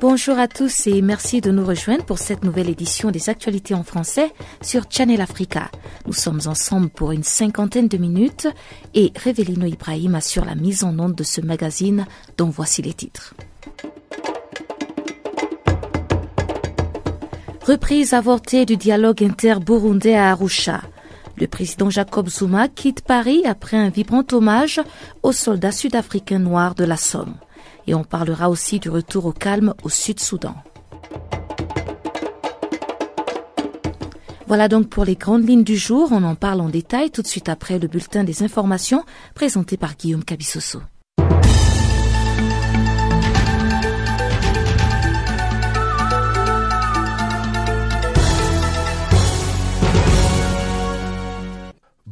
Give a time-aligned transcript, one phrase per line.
[0.00, 3.82] Bonjour à tous et merci de nous rejoindre pour cette nouvelle édition des actualités en
[3.82, 5.72] français sur Channel Africa.
[6.06, 8.46] Nous sommes ensemble pour une cinquantaine de minutes
[8.94, 12.06] et Revelino Ibrahim assure la mise en onde de ce magazine
[12.36, 13.34] dont voici les titres.
[17.66, 20.80] Reprise avortée du dialogue inter-burundais à Arusha.
[21.36, 24.80] Le président Jacob Zuma quitte Paris après un vibrant hommage
[25.24, 27.34] aux soldats sud-africains noirs de la Somme
[27.88, 30.54] et on parlera aussi du retour au calme au Sud-Soudan.
[34.46, 36.08] Voilà donc pour les grandes lignes du jour.
[36.12, 39.96] On en parle en détail tout de suite après le bulletin des informations présenté par
[39.96, 40.80] Guillaume Cabissoso.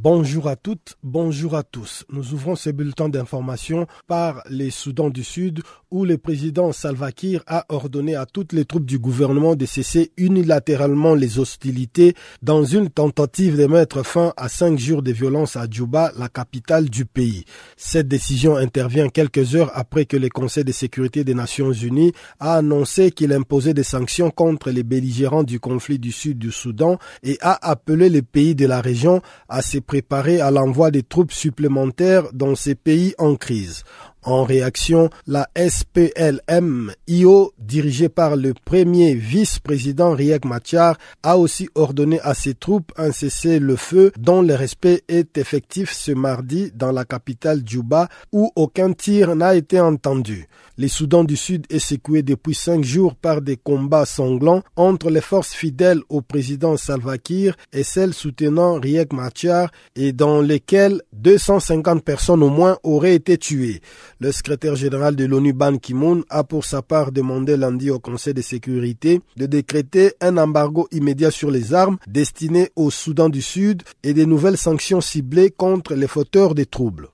[0.09, 2.05] Bonjour à toutes, bonjour à tous.
[2.11, 5.65] Nous ouvrons ce bulletin d'information par les Soudans du Sud
[5.97, 10.13] où le président Salva Kiir a ordonné à toutes les troupes du gouvernement de cesser
[10.19, 15.67] unilatéralement les hostilités dans une tentative de mettre fin à cinq jours de violence à
[15.71, 17.47] Djouba, la capitale du pays.
[17.79, 22.57] Cette décision intervient quelques heures après que le Conseil de sécurité des Nations Unies a
[22.57, 27.39] annoncé qu'il imposait des sanctions contre les belligérants du conflit du sud du Soudan et
[27.41, 32.25] a appelé les pays de la région à se préparer à l'envoi des troupes supplémentaires
[32.35, 33.83] dans ces pays en crise.
[34.27, 42.35] En réaction, la SPLM-IO, dirigée par le premier vice-président Riek Machar, a aussi ordonné à
[42.35, 48.09] ses troupes un cessez-le-feu dont le respect est effectif ce mardi dans la capitale Djouba
[48.33, 50.49] où aucun tir n'a été entendu.
[50.77, 55.23] Le Soudan du Sud est secoué depuis cinq jours par des combats sanglants entre les
[55.23, 62.05] forces fidèles au président Salva Kiir et celles soutenant Riek Machar et dans lesquelles 250
[62.05, 63.81] personnes au moins auraient été tuées.
[64.19, 68.33] Le secrétaire général de l'ONU Ban Ki-moon a pour sa part demandé lundi au Conseil
[68.33, 73.83] de sécurité de décréter un embargo immédiat sur les armes destinées au Soudan du Sud
[74.03, 77.09] et des nouvelles sanctions ciblées contre les fauteurs des troubles.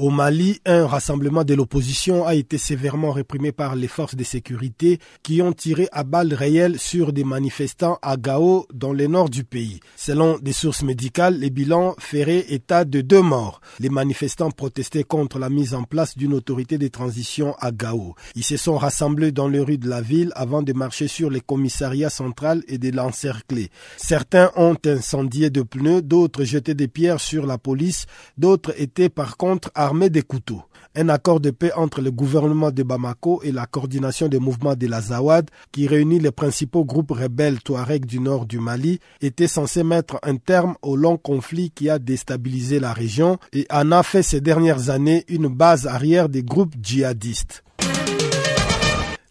[0.00, 5.00] Au Mali, un rassemblement de l'opposition a été sévèrement réprimé par les forces de sécurité
[5.24, 9.42] qui ont tiré à balles réelles sur des manifestants à Gao dans le nord du
[9.42, 9.80] pays.
[9.96, 13.60] Selon des sources médicales, les bilans feraient état de deux morts.
[13.80, 18.14] Les manifestants protestaient contre la mise en place d'une autorité de transition à Gao.
[18.36, 21.40] Ils se sont rassemblés dans les rues de la ville avant de marcher sur les
[21.40, 23.72] commissariats centrales et de l'encercler.
[23.96, 29.36] Certains ont incendié de pneus, d'autres jeté des pierres sur la police, d'autres étaient par
[29.36, 30.62] contre à armée des couteaux.
[30.94, 34.86] Un accord de paix entre le gouvernement de Bamako et la coordination des mouvements de
[34.86, 39.82] la Zawad, qui réunit les principaux groupes rebelles Touareg du nord du Mali, était censé
[39.84, 44.22] mettre un terme au long conflit qui a déstabilisé la région et en a fait
[44.22, 47.64] ces dernières années une base arrière des groupes djihadistes.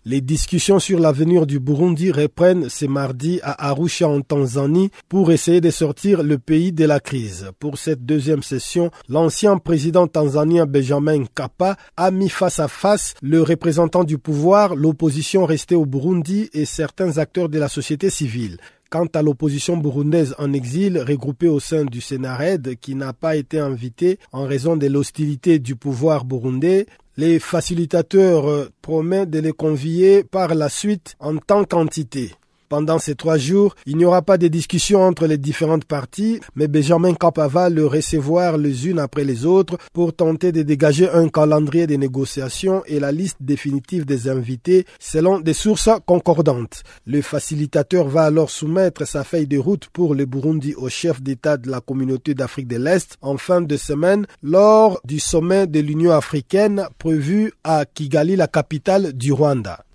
[0.09, 5.59] Les discussions sur l'avenir du Burundi reprennent ce mardi à Arusha en Tanzanie pour essayer
[5.59, 7.51] de sortir le pays de la crise.
[7.59, 13.41] Pour cette deuxième session, l'ancien président tanzanien Benjamin Kappa a mis face à face le
[13.41, 18.59] représentant du pouvoir, l'opposition restée au Burundi et certains acteurs de la société civile.
[18.90, 23.59] Quant à l'opposition burundaise en exil regroupée au sein du Sénarède qui n'a pas été
[23.59, 26.85] invitée en raison de l'hostilité du pouvoir burundais,
[27.17, 32.33] les facilitateurs euh, promettent de les convier par la suite en tant qu'entité.
[32.69, 36.67] Pendant ces trois jours, il n'y aura pas de discussion entre les différentes parties, mais
[36.67, 41.29] Benjamin Kappa va le recevoir les unes après les autres pour tenter de dégager un
[41.29, 46.84] calendrier de négociations et la liste définitive des invités selon des sources concordantes.
[47.05, 51.55] Le facilitateur va alors soumettre sa feuille de route pour le Burundi au chef d'État
[51.55, 56.11] de la communauté d'Afrique de l'Est en fin de semaine lors du sommet de l'Union
[56.11, 59.85] africaine prévu à Kigali, la capitale du Rwanda.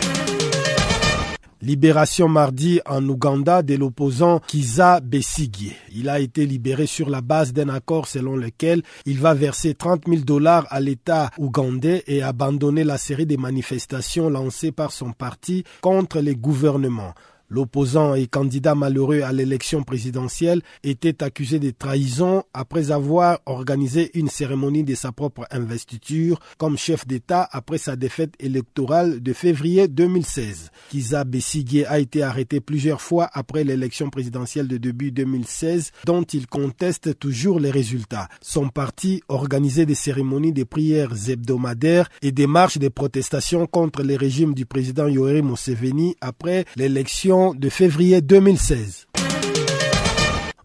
[1.64, 5.76] Libération mardi en Ouganda de l'opposant Kiza Besigye.
[5.94, 10.08] Il a été libéré sur la base d'un accord selon lequel il va verser 30
[10.08, 15.62] 000 dollars à l'État ougandais et abandonner la série de manifestations lancées par son parti
[15.82, 17.14] contre les gouvernements.
[17.52, 24.30] L'opposant et candidat malheureux à l'élection présidentielle était accusé de trahison après avoir organisé une
[24.30, 30.70] cérémonie de sa propre investiture comme chef d'État après sa défaite électorale de février 2016.
[30.88, 36.46] Kiza Bessigé a été arrêté plusieurs fois après l'élection présidentielle de début 2016 dont il
[36.46, 38.28] conteste toujours les résultats.
[38.40, 44.16] Son parti organisait des cérémonies de prières hebdomadaires et des marches de protestation contre le
[44.16, 49.06] régime du président Yoweri Museveni après l'élection de février 2016.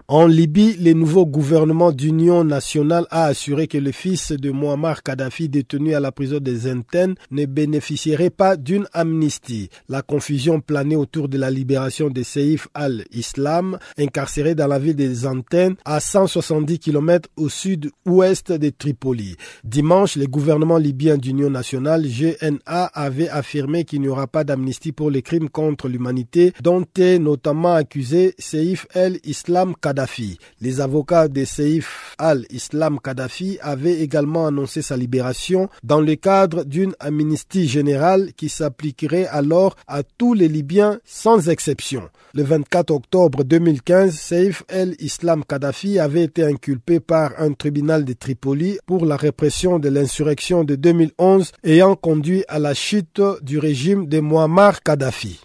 [0.09, 5.50] En Libye, le nouveau gouvernement d'union nationale a assuré que le fils de Muammar Kadhafi
[5.50, 9.69] détenu à la prison des Enten ne bénéficierait pas d'une amnistie.
[9.89, 15.27] La confusion planait autour de la libération de Seif al-Islam, incarcéré dans la ville des
[15.27, 19.36] Antennes à 170 km au sud-ouest de Tripoli.
[19.65, 25.12] Dimanche, le gouvernement libyen d'union nationale, GNA, avait affirmé qu'il n'y aura pas d'amnistie pour
[25.12, 29.97] les crimes contre l'humanité dont est notamment accusé Seif al-Islam Kadhafi.
[30.62, 36.94] Les avocats de Seif al-Islam Kadhafi avaient également annoncé sa libération dans le cadre d'une
[37.00, 42.10] amnistie générale qui s'appliquerait alors à tous les Libyens sans exception.
[42.34, 48.78] Le 24 octobre 2015, Seif al-Islam Kadhafi avait été inculpé par un tribunal de Tripoli
[48.86, 54.20] pour la répression de l'insurrection de 2011 ayant conduit à la chute du régime de
[54.20, 55.40] Muammar Kadhafi.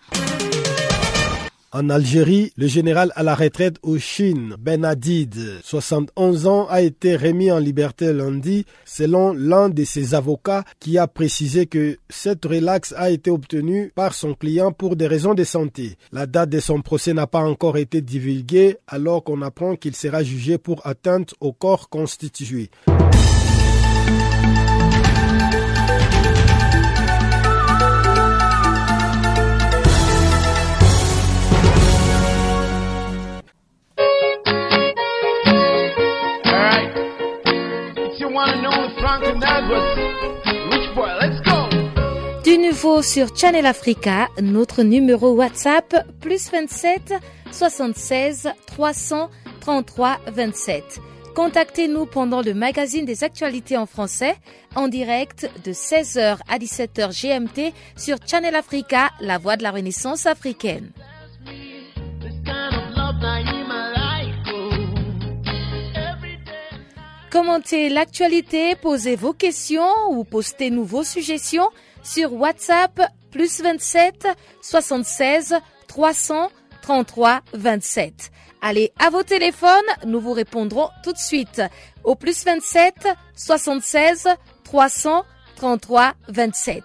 [1.75, 5.35] En Algérie, le général à la retraite au Chine, Ben Hadid,
[5.65, 11.07] 71 ans, a été remis en liberté lundi selon l'un de ses avocats qui a
[11.07, 15.97] précisé que cette relax a été obtenue par son client pour des raisons de santé.
[16.13, 20.23] La date de son procès n'a pas encore été divulguée alors qu'on apprend qu'il sera
[20.23, 22.69] jugé pour atteinte au corps constitué.
[42.45, 47.15] Du nouveau sur Channel Africa, notre numéro WhatsApp plus 27
[47.51, 51.01] 76 333 27.
[51.35, 54.37] Contactez-nous pendant le magazine des actualités en français
[54.75, 60.27] en direct de 16h à 17h GMT sur Channel Africa, la voix de la Renaissance
[60.27, 60.91] africaine.
[67.33, 71.71] Commentez l'actualité, posez vos questions ou postez-nous vos suggestions
[72.03, 73.01] sur WhatsApp
[73.31, 74.29] plus 27
[74.61, 75.55] 76
[75.89, 78.31] 333 27.
[78.61, 79.71] Allez à vos téléphones,
[80.05, 81.63] nous vous répondrons tout de suite
[82.05, 84.29] au plus 27 76
[84.65, 86.85] 333 27.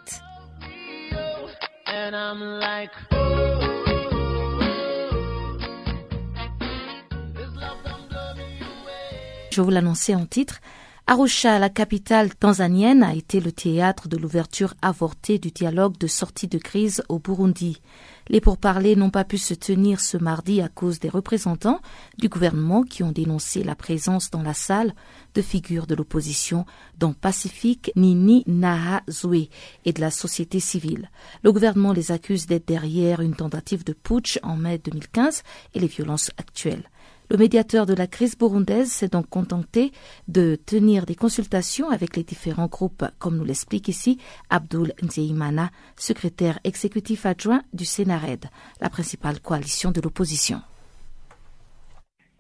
[9.58, 10.62] Je vous l'annonçais en titre,
[11.08, 16.48] Arusha, la capitale tanzanienne, a été le théâtre de l'ouverture avortée du dialogue de sortie
[16.48, 17.82] de crise au Burundi.
[18.28, 21.80] Les pourparlers n'ont pas pu se tenir ce mardi à cause des représentants
[22.20, 24.94] du gouvernement qui ont dénoncé la présence dans la salle
[25.34, 26.68] de figures de l'opposition,
[27.00, 29.50] dont Pacifique Nini Nahazwe
[29.86, 31.10] et de la société civile.
[31.42, 35.42] Le gouvernement les accuse d'être derrière une tentative de putsch en mai 2015
[35.74, 36.88] et les violences actuelles.
[37.30, 39.92] Le médiateur de la crise burundaise s'est donc contenté
[40.30, 44.18] de tenir des consultations avec les différents groupes, comme nous l'explique ici
[44.50, 48.46] Abdul Nzeimana, secrétaire exécutif adjoint du Sénarède,
[48.80, 50.60] la principale coalition de l'opposition.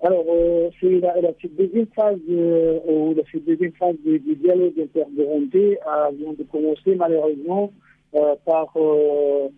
[0.02, 1.14] Alors, euh, c'est la,
[1.58, 5.80] deuxième phase, euh, la deuxième phase du, dialogue inter-burundais
[6.18, 7.74] vient de commencer malheureusement
[8.16, 9.50] euh, par euh,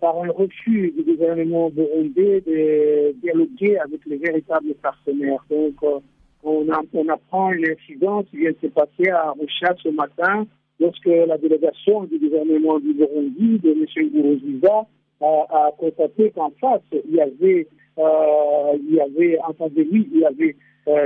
[0.00, 5.44] par un refus du gouvernement burundais de dialoguer avec les véritables partenaires.
[5.50, 6.00] Donc, euh,
[6.42, 7.50] on, on apprend
[7.86, 10.46] qui vient de se passer à Arusha ce matin,
[10.78, 14.10] lorsque la délégation du gouvernement du Burundi, de M.
[14.10, 14.86] Gourouziza,
[15.22, 17.66] a, constaté qu'en face, il y avait,
[17.98, 20.56] euh, il y avait, entendez-lui, il y avait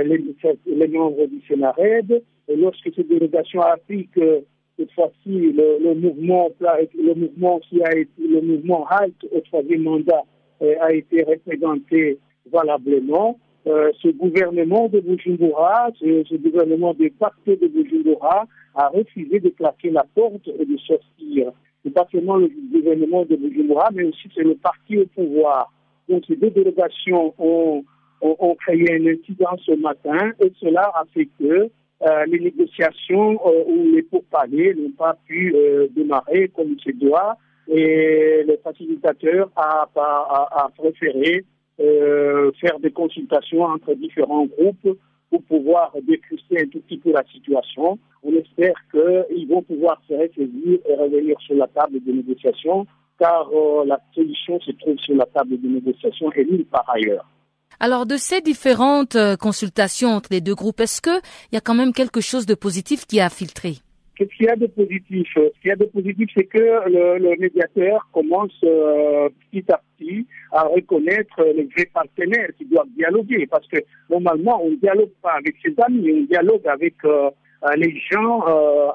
[0.05, 0.23] les,
[0.65, 2.23] les, membres du Sénarède.
[2.47, 4.43] Et lorsque cette délégation a appris que
[4.77, 10.23] cette fois-ci, le, mouvement, qui a été, le mouvement HALT au troisième mandat
[10.61, 12.19] euh, a été représenté
[12.51, 13.39] valablement.
[13.67, 19.89] Euh, ce gouvernement de Bujumbura, ce, gouvernement de parti de Bujumbura a refusé de claquer
[19.89, 21.51] la porte et de sortir.
[21.83, 25.71] C'est pas seulement le gouvernement de Bujumbura, mais aussi c'est le parti au pouvoir.
[26.09, 27.83] Donc ces deux délégations ont,
[28.65, 31.69] créé un incident ce matin et cela a fait que
[32.27, 37.37] les négociations euh, ou les pourparlers n'ont pas pu euh, démarrer comme il se doit.
[37.67, 41.45] et le facilitateur a, a, a préféré
[41.79, 44.97] euh, faire des consultations entre différents groupes
[45.29, 47.99] pour pouvoir décrypter un tout petit peu la situation.
[48.23, 52.87] On espère qu'ils vont pouvoir se ressaisir et revenir sur la table de négociation,
[53.19, 57.25] car euh, la solution se trouve sur la table de négociation et nulle part ailleurs.
[57.79, 61.19] Alors, de ces différentes euh, consultations entre les deux groupes, est-ce qu'il
[61.51, 63.75] y a quand même quelque chose de positif qui a filtré?
[64.15, 65.27] Qu'est-ce qu'il y a de positif?
[65.35, 70.25] Ce qu'il y a de positif, c'est que le, médiateur commence euh, petit à petit
[70.53, 73.45] à reconnaître les vrais partenaires qui doivent dialoguer.
[73.47, 73.77] Parce que
[74.09, 77.29] normalement, on ne dialogue pas avec ses amis, on dialogue avec euh,
[77.75, 78.41] les gens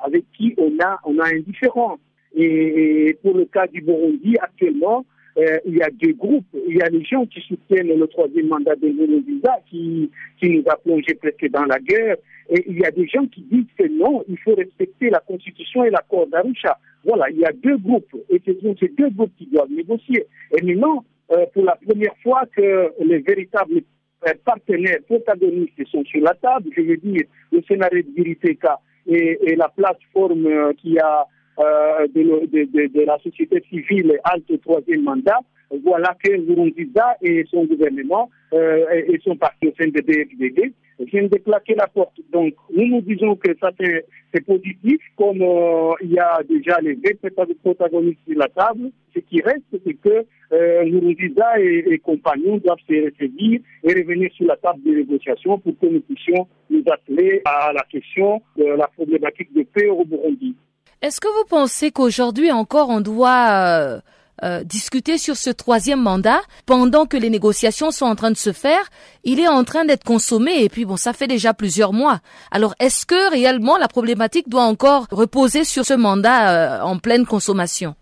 [0.03, 1.99] avec qui on a, on a un différent.
[2.35, 5.05] Et, pour le cas du Burundi, actuellement,
[5.41, 6.47] euh, il y a deux groupes.
[6.69, 10.65] Il y a les gens qui soutiennent le troisième mandat de Nkurunziza, qui, qui nous
[10.69, 12.17] a plongé presque dans la guerre.
[12.51, 15.85] Et il y a des gens qui disent que non, il faut respecter la Constitution
[15.85, 16.77] et l'accord d'Arusha.
[17.05, 18.15] Voilà, il y a deux groupes.
[18.29, 20.27] Et ce sont ces deux groupes qui doivent négocier.
[20.57, 23.83] Et maintenant, euh, pour la première fois que les véritables
[24.27, 29.39] euh, partenaires protagonistes sont sur la table, je veux dire le scénario de Viriteka et,
[29.43, 31.27] et la plateforme qui a
[31.61, 35.41] euh, de, la société civile halte troisième mandat,
[35.85, 41.29] voilà que Nkurunziza et son gouvernement euh, et son parti au sein de DFDD viennent
[41.29, 42.21] de claquer la porte.
[42.33, 46.95] Donc, nous nous disons que ça c'est positif, comme euh, il y a déjà les
[46.97, 47.15] deux
[47.63, 48.91] protagonistes sur la table.
[49.15, 54.31] Ce qui reste, c'est que euh, Nkurunziza et, et, compagnons doivent se saisir et revenir
[54.33, 58.65] sur la table de négociation pour que nous puissions nous atteler à la question de
[58.65, 60.55] la problématique de paix au Burundi.
[61.03, 64.01] Est-ce que vous pensez qu'aujourd'hui encore on doit euh,
[64.45, 66.41] euh, discuter sur ce troisième mandat?
[66.67, 68.91] Pendant que les négociations sont en train de se faire
[69.25, 72.19] Il est en train d'être consommé et puis bon, ça fait déjà plusieurs mois.
[72.51, 77.25] Alors est-ce que réellement la problématique doit encore reposer sur ce mandat euh, en pleine
[77.25, 77.95] consommation?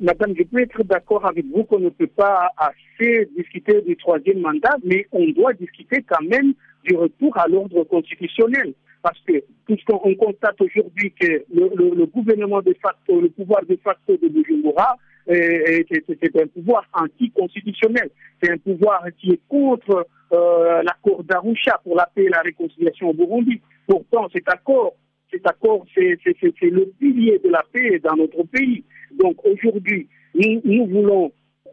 [0.00, 4.40] Madame, je peux être d'accord avec vous qu'on ne peut pas assez discuter du troisième
[4.40, 6.54] mandat, mais on doit discuter quand même
[6.84, 13.20] du retour à l'ordre constitutionnel parce que puisqu'on constate aujourd'hui que le, gouvernement de facto,
[13.20, 18.10] le pouvoir de facto de Bujumbura, c'est un pouvoir anticonstitutionnel.
[18.42, 23.10] C'est un pouvoir qui est contre euh, l'accord d'Arusha pour la paix et la réconciliation
[23.10, 23.60] au Burundi.
[23.86, 24.94] Pourtant, cet accord,
[25.30, 26.18] cet accord, c'est
[26.62, 28.84] le pilier de la paix dans notre pays.
[29.18, 31.32] Donc aujourd'hui, nous voulons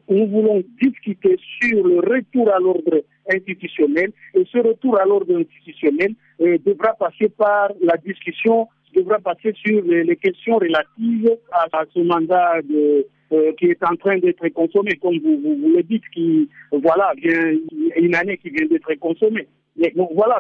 [0.09, 6.13] nous voulons discuter sur le retour à l'ordre institutionnel et ce retour à l'ordre institutionnel
[6.41, 12.61] euh, devra passer par la discussion, devra passer sur les, questions relatives à, ce mandat
[12.73, 17.53] euh, qui est en train d'être consommé, comme vous, vous, le dites, qui voilà, vient
[17.97, 19.47] une année qui vient d'être consommée.
[19.95, 20.39] donc voilà.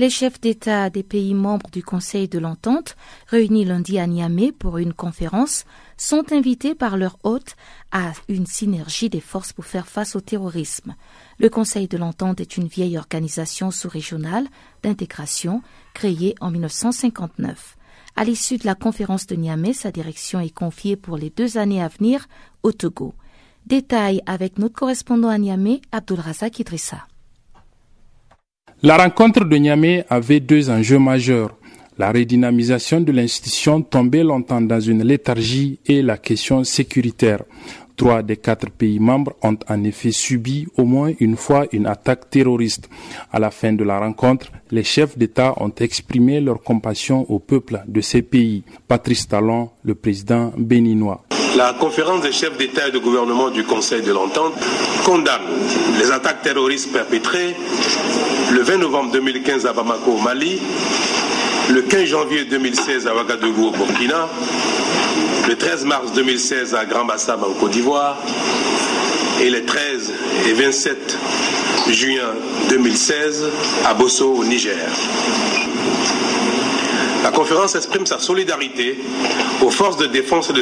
[0.00, 4.78] Les chefs d'État des pays membres du Conseil de l'Entente, réunis lundi à Niamey pour
[4.78, 5.66] une conférence,
[5.98, 7.54] sont invités par leur hôte
[7.92, 10.94] à une synergie des forces pour faire face au terrorisme.
[11.38, 14.46] Le Conseil de l'Entente est une vieille organisation sous-régionale
[14.82, 15.60] d'intégration
[15.92, 17.76] créée en 1959.
[18.16, 21.82] À l'issue de la conférence de Niamey, sa direction est confiée pour les deux années
[21.82, 22.26] à venir
[22.62, 23.14] au Togo.
[23.66, 27.06] Détail avec notre correspondant à Niamey, Abdulrazak Idrissa.
[28.82, 31.50] La rencontre de Niamey avait deux enjeux majeurs.
[31.98, 37.42] La redynamisation de l'institution tombait longtemps dans une léthargie et la question sécuritaire.
[37.94, 42.30] Trois des quatre pays membres ont en effet subi au moins une fois une attaque
[42.30, 42.88] terroriste.
[43.30, 47.82] À la fin de la rencontre, les chefs d'État ont exprimé leur compassion au peuple
[47.86, 48.62] de ces pays.
[48.88, 51.22] Patrice Talon, le président béninois.
[51.56, 54.54] La conférence des chefs d'État et de gouvernement du Conseil de l'Entente
[55.04, 55.40] condamne
[55.98, 57.56] les attaques terroristes perpétrées
[58.52, 60.60] le 20 novembre 2015 à Bamako au Mali,
[61.70, 64.28] le 15 janvier 2016 à Ouagadougou au Burkina,
[65.48, 68.16] le 13 mars 2016 à Grand Bassam en Côte d'Ivoire
[69.40, 70.12] et les 13
[70.48, 71.18] et 27
[71.90, 72.34] juin
[72.68, 73.44] 2016
[73.86, 74.76] à Bosso au Niger.
[77.22, 78.98] La conférence exprime sa solidarité
[79.62, 80.52] aux forces de défense et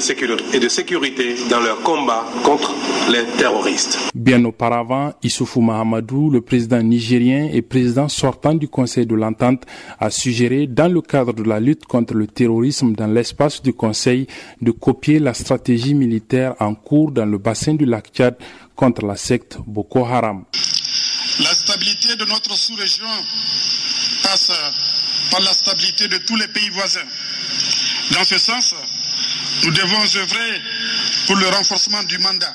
[0.60, 2.74] de sécurité, dans leur combat contre
[3.10, 3.98] les terroristes.
[4.14, 9.64] Bien auparavant, Issoufou Mahamadou, le président nigérien et président sortant du Conseil de l'Entente,
[10.00, 14.26] a suggéré, dans le cadre de la lutte contre le terrorisme dans l'espace du Conseil,
[14.60, 18.36] de copier la stratégie militaire en cours dans le bassin du lac Tchad
[18.74, 20.44] contre la secte Boko Haram.
[21.40, 23.06] La stabilité de notre sous-région
[24.22, 24.50] passe
[25.30, 27.06] par la stabilité de tous les pays voisins.
[28.12, 28.74] Dans ce sens,
[29.64, 30.62] nous devons œuvrer
[31.26, 32.54] pour le renforcement du mandat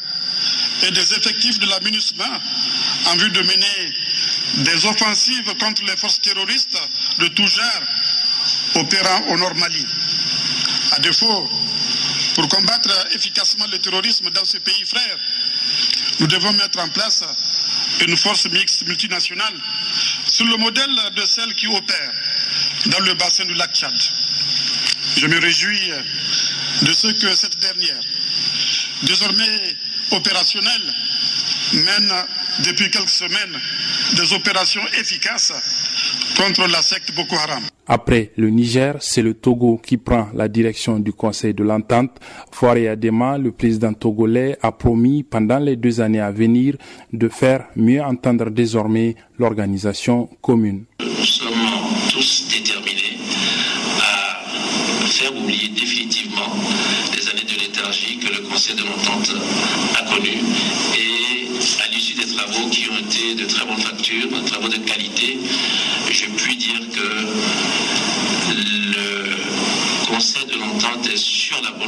[0.84, 1.78] et des effectifs de la
[3.06, 3.94] en vue de mener
[4.56, 6.78] des offensives contre les forces terroristes
[7.20, 7.84] de tout genre
[8.76, 9.86] opérant au Nord Mali.
[10.92, 11.50] À défaut
[12.36, 15.18] Pour combattre efficacement le terrorisme dans ce pays frère,
[16.20, 17.24] nous devons mettre en place
[18.08, 19.54] une force mixte multinationale
[20.28, 22.12] sur le modèle de celle qui opère
[22.88, 23.94] dans le bassin du lac Tchad.
[25.18, 25.92] Je me réjouis
[26.82, 28.00] de ce que cette dernière,
[29.04, 29.76] désormais
[30.12, 30.94] opérationnelle,
[31.74, 32.14] mène
[32.66, 33.58] depuis quelques semaines
[34.16, 35.54] des opérations efficaces
[36.38, 37.64] contre la secte Boko Haram.
[37.88, 42.12] Après le Niger, c'est le Togo qui prend la direction du Conseil de l'entente.
[42.52, 46.76] Foire Adema, le président togolais, a promis pendant les deux années à venir
[47.12, 50.86] de faire mieux entendre désormais l'organisation commune.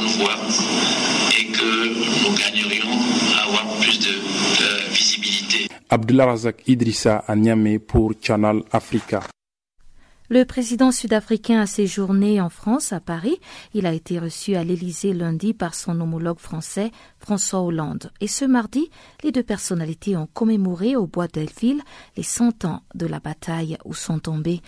[0.06, 0.36] Voie
[1.38, 2.96] et que nous gagnerions
[3.36, 5.68] à avoir plus de, visibilité.
[5.90, 9.22] Abdullah Razak Idrissa à Niamey pour Channel Africa.
[10.28, 13.38] Le président sud-africain a séjourné en France, à Paris.
[13.74, 18.10] Il a été reçu à l'Élysée lundi par son homologue français, François Hollande.
[18.20, 18.90] Et ce mardi,
[19.22, 21.80] les deux personnalités ont commémoré au bois d'Elville
[22.16, 24.62] les 100 ans de la bataille où sont tombés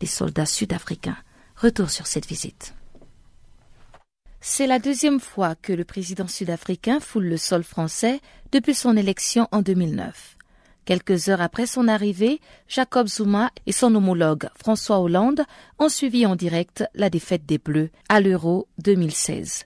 [0.00, 1.18] des soldats sud-africains.
[1.54, 2.74] Retour sur cette visite.
[4.46, 8.20] C'est la deuxième fois que le président sud-africain foule le sol français
[8.52, 10.36] depuis son élection en 2009.
[10.84, 15.44] Quelques heures après son arrivée, Jacob Zuma et son homologue François Hollande
[15.78, 19.64] ont suivi en direct la défaite des Bleus à l'Euro 2016.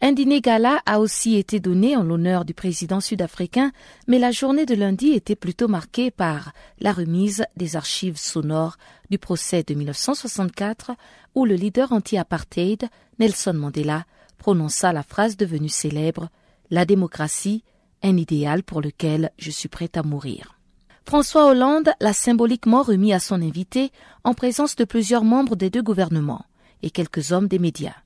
[0.00, 3.72] Un dîner gala a aussi été donné en l'honneur du président sud-africain,
[4.08, 8.78] mais la journée de lundi était plutôt marquée par la remise des archives sonores
[9.10, 10.92] du procès de 1964
[11.34, 12.88] où le leader anti-apartheid,
[13.18, 14.04] Nelson Mandela,
[14.44, 16.28] prononça la phrase devenue célèbre
[16.68, 17.64] La démocratie,
[18.02, 20.58] un idéal pour lequel je suis prêt à mourir.
[21.06, 23.90] François Hollande l'a symboliquement remis à son invité
[24.22, 26.44] en présence de plusieurs membres des deux gouvernements
[26.82, 27.96] et quelques hommes des médias.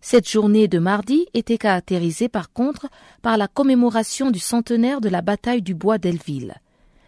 [0.00, 2.88] Cette journée de mardi était caractérisée par contre
[3.22, 6.56] par la commémoration du centenaire de la bataille du bois d'Elville.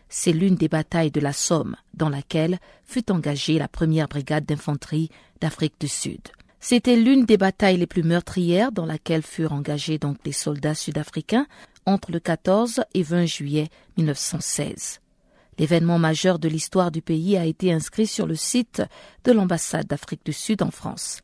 [0.09, 5.11] C'est l'une des batailles de la Somme dans laquelle fut engagée la première brigade d'infanterie
[5.41, 6.21] d'Afrique du Sud.
[6.65, 11.49] C'était l'une des batailles les plus meurtrières dans laquelle furent engagés donc les soldats sud-africains
[11.87, 15.01] entre le 14 et 20 juillet 1916.
[15.59, 18.81] L'événement majeur de l'histoire du pays a été inscrit sur le site
[19.25, 21.23] de l'ambassade d'Afrique du Sud en France.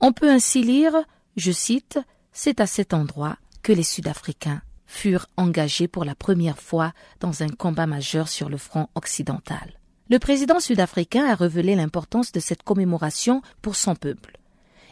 [0.00, 0.96] On peut ainsi lire,
[1.36, 2.00] je cite,
[2.32, 7.48] C'est à cet endroit que les Sud-Africains furent engagés pour la première fois dans un
[7.48, 9.78] combat majeur sur le front occidental.
[10.08, 14.39] Le président sud-africain a révélé l'importance de cette commémoration pour son peuple,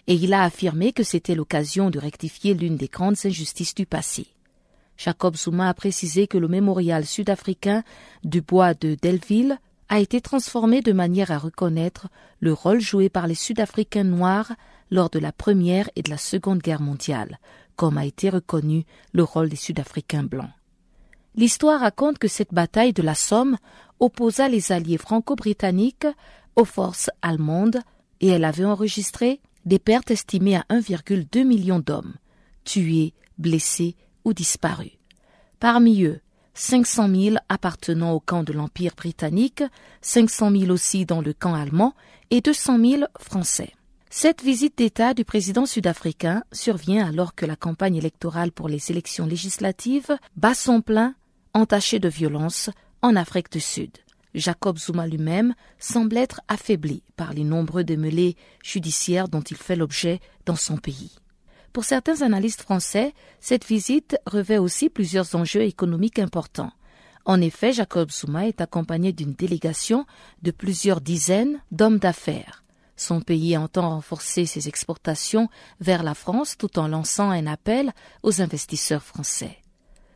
[0.07, 4.27] et il a affirmé que c'était l'occasion de rectifier l'une des grandes injustices du passé.
[4.97, 7.85] Jacob Zuma a précisé que le mémorial sud-africain
[8.25, 9.59] du bois de Delville
[9.89, 12.09] a été transformé de manière à reconnaître
[12.41, 14.53] le rôle joué par les Sud-Africains noirs
[14.91, 17.39] lors de la Première et de la Seconde Guerre mondiale,
[17.77, 20.51] comme a été reconnu le rôle des Sud-Africains blancs.
[21.37, 23.57] L'histoire raconte que cette bataille de la Somme
[24.01, 26.07] opposa les alliés franco-britanniques
[26.57, 27.81] aux forces allemandes
[28.21, 32.15] et elle avait enregistré des pertes estimées à 1,2 million d'hommes,
[32.65, 34.93] tués, blessés ou disparus.
[35.61, 36.21] Parmi eux,
[36.55, 39.63] 500 000 appartenant au camp de l'Empire britannique,
[40.01, 41.95] 500 000 aussi dans le camp allemand
[42.31, 43.73] et 200 000 français.
[44.11, 49.27] Cette visite d'État du président sud-africain survient alors que la campagne électorale pour les élections
[49.27, 51.15] législatives bat son plein,
[51.53, 52.71] entachée de violence,
[53.03, 53.91] en Afrique du Sud.
[54.39, 60.21] Jacob Zuma lui-même semble être affaibli par les nombreux démêlés judiciaires dont il fait l'objet
[60.47, 61.17] dans son pays.
[61.73, 66.73] Pour certains analystes français, cette visite revêt aussi plusieurs enjeux économiques importants.
[67.25, 70.07] En effet, Jacob Zuma est accompagné d'une délégation
[70.43, 72.65] de plusieurs dizaines d'hommes d'affaires.
[72.97, 75.49] Son pays entend renforcer ses exportations
[75.81, 79.59] vers la France tout en lançant un appel aux investisseurs français.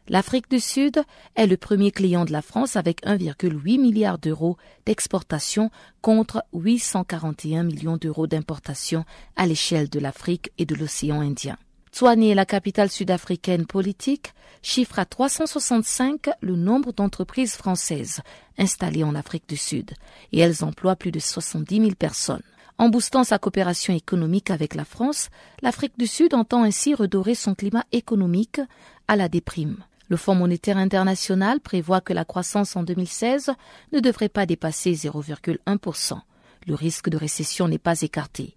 [0.08, 1.04] L'Afrique du Sud
[1.36, 7.96] est le premier client de la France avec 1,8 milliard d'euros d'exportation contre 841 millions
[7.96, 9.04] d'euros d'importation
[9.36, 11.56] à l'échelle de l'Afrique et de l'océan Indien.
[11.92, 18.22] Tswane, la capitale sud-africaine politique, chiffre à 365 le nombre d'entreprises françaises
[18.58, 19.92] installées en Afrique du Sud
[20.32, 22.42] et elles emploient plus de 70 000 personnes.
[22.78, 25.28] En boostant sa coopération économique avec la France,
[25.60, 28.60] l'Afrique du Sud entend ainsi redorer son climat économique
[29.06, 29.76] à la déprime.
[30.12, 33.52] Le Fonds monétaire international prévoit que la croissance en 2016
[33.94, 36.20] ne devrait pas dépasser 0,1%.
[36.66, 38.54] Le risque de récession n'est pas écarté.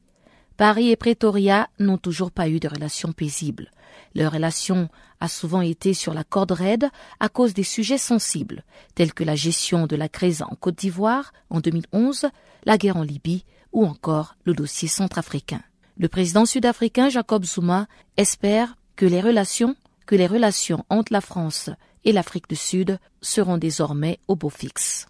[0.58, 3.72] Paris et Pretoria n'ont toujours pas eu de relations paisibles.
[4.16, 4.90] Leur relation
[5.22, 6.90] a souvent été sur la corde raide
[7.22, 11.32] à cause des sujets sensibles, tels que la gestion de la crise en Côte d'Ivoire
[11.50, 12.26] en 2011,
[12.66, 15.62] la guerre en Libye ou encore le dossier centrafricain.
[15.98, 17.88] Le président sud-africain Jacob Zuma
[18.18, 21.70] espère que les relations, que les relations entre la France
[22.04, 25.08] et l'Afrique du Sud seront désormais au beau fixe.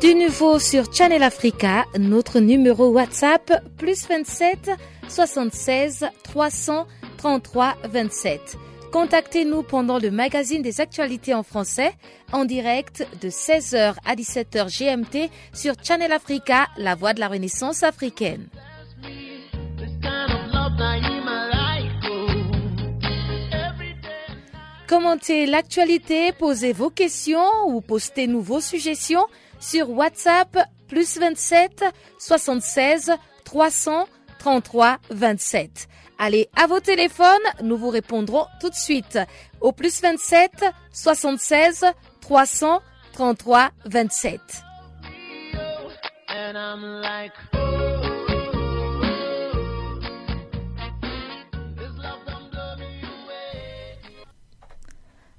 [0.00, 4.70] Du nouveau sur Channel Africa, notre numéro WhatsApp plus 27
[5.08, 8.67] 76 333 27.
[8.92, 11.92] Contactez-nous pendant le magazine des actualités en français
[12.32, 17.82] en direct de 16h à 17h GMT sur Channel Africa, la voix de la renaissance
[17.82, 18.48] africaine.
[24.88, 29.26] Commentez l'actualité, posez vos questions ou postez-nous vos suggestions
[29.60, 30.56] sur WhatsApp
[30.88, 31.84] plus 27
[32.18, 33.12] 76
[33.44, 35.88] 333 27.
[36.18, 37.26] Allez à vos téléphones,
[37.62, 39.18] nous vous répondrons tout de suite
[39.60, 41.84] au plus 27 76
[42.20, 44.40] 333 27.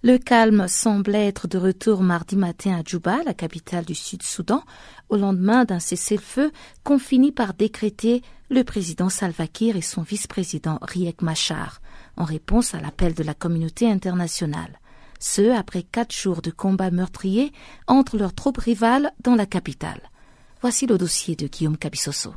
[0.01, 4.63] Le calme semblait être de retour mardi matin à Djouba, la capitale du Sud-Soudan,
[5.09, 6.53] au lendemain d'un cessez-le-feu
[6.85, 11.81] qu'ont fini par décréter le président Salva Kiir et son vice-président Riek Machar,
[12.17, 14.79] en réponse à l'appel de la communauté internationale.
[15.19, 17.51] Ce, après quatre jours de combats meurtriers
[17.87, 20.01] entre leurs troupes rivales dans la capitale.
[20.61, 22.33] Voici le dossier de Guillaume Cabissoso.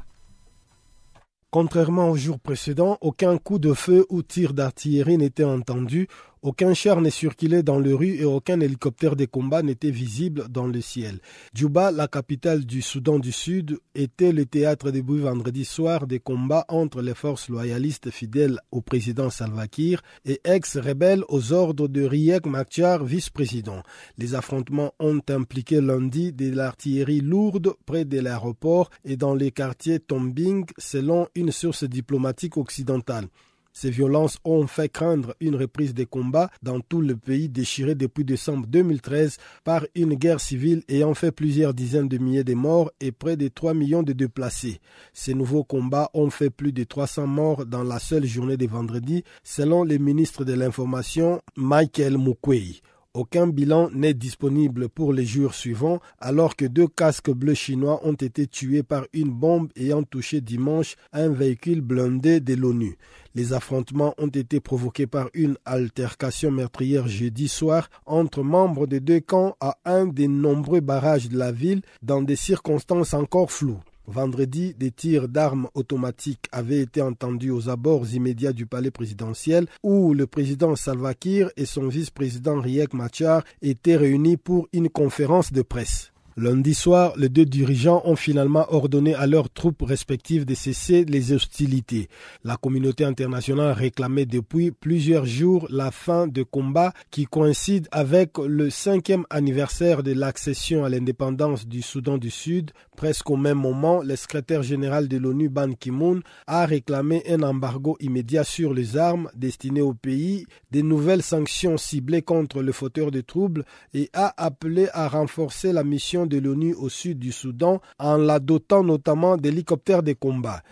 [1.51, 6.09] Contrairement aux jours précédents, aucun coup de feu ou tir d'artillerie n'était entendu
[6.43, 10.67] aucun char n'est circulé dans les rues et aucun hélicoptère de combat n'était visible dans
[10.67, 11.21] le ciel.
[11.55, 16.65] Djouba, la capitale du Soudan du Sud, était le théâtre début vendredi soir des combats
[16.69, 22.47] entre les forces loyalistes fidèles au président Salva Kiir et ex-rebelles aux ordres de Riek
[22.47, 23.83] Machar, vice-président.
[24.19, 30.01] Les affrontements ont impliqué lundi de l'artillerie lourde près de l'aéroport et dans les quartiers
[30.01, 33.29] Tombing, selon une source diplomatique occidentale.
[33.73, 38.25] Ces violences ont fait craindre une reprise des combats dans tout le pays déchiré depuis
[38.25, 43.13] décembre 2013 par une guerre civile ayant fait plusieurs dizaines de milliers de morts et
[43.13, 44.81] près de 3 millions de déplacés.
[45.13, 49.25] Ces nouveaux combats ont fait plus de 300 morts dans la seule journée de vendredi,
[49.43, 52.83] selon le ministre de l'Information Michael Mukwei.
[53.15, 58.15] Aucun bilan n'est disponible pour les jours suivants, alors que deux casques bleus chinois ont
[58.15, 62.97] été tués par une bombe ayant touché dimanche un véhicule blindé de l'ONU.
[63.35, 69.21] Les affrontements ont été provoqués par une altercation meurtrière jeudi soir entre membres des deux
[69.21, 73.83] camps à un des nombreux barrages de la ville dans des circonstances encore floues.
[74.07, 80.13] Vendredi, des tirs d'armes automatiques avaient été entendus aux abords immédiats du palais présidentiel où
[80.13, 85.63] le président Salva Kiir et son vice-président Riek Machar étaient réunis pour une conférence de
[85.63, 86.12] presse.
[86.39, 91.35] Lundi soir, les deux dirigeants ont finalement ordonné à leurs troupes respectives de cesser les
[91.35, 92.09] hostilités.
[92.43, 98.71] La communauté internationale réclamait depuis plusieurs jours la fin de combats qui coïncide avec le
[98.71, 102.71] cinquième anniversaire de l'accession à l'indépendance du Soudan du Sud.
[102.97, 107.99] Presque au même moment, le secrétaire général de l'ONU Ban Ki-moon a réclamé un embargo
[108.01, 113.21] immédiat sur les armes destinées au pays, des nouvelles sanctions ciblées contre le fauteur de
[113.21, 118.17] troubles et a appelé à renforcer la mission de l'ONU au sud du Soudan en
[118.17, 120.63] la dotant notamment d'hélicoptères de combat.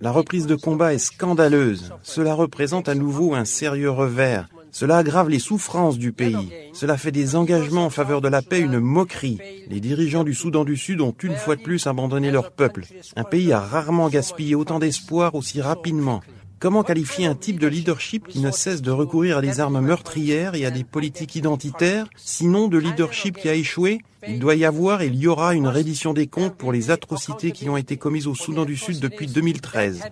[0.00, 1.92] La reprise de combat est scandaleuse.
[2.02, 4.48] Cela représente à nouveau un sérieux revers.
[4.70, 6.52] Cela aggrave les souffrances du pays.
[6.72, 9.38] Cela fait des engagements en faveur de la paix une moquerie.
[9.68, 12.84] Les dirigeants du Soudan du Sud ont une fois de plus abandonné leur peuple.
[13.16, 16.20] Un pays a rarement gaspillé autant d'espoir aussi rapidement.
[16.60, 20.56] Comment qualifier un type de leadership qui ne cesse de recourir à des armes meurtrières
[20.56, 24.00] et à des politiques identitaires, sinon de leadership qui a échoué?
[24.26, 27.52] Il doit y avoir et il y aura une reddition des comptes pour les atrocités
[27.52, 30.02] qui ont été commises au Soudan du Sud depuis 2013.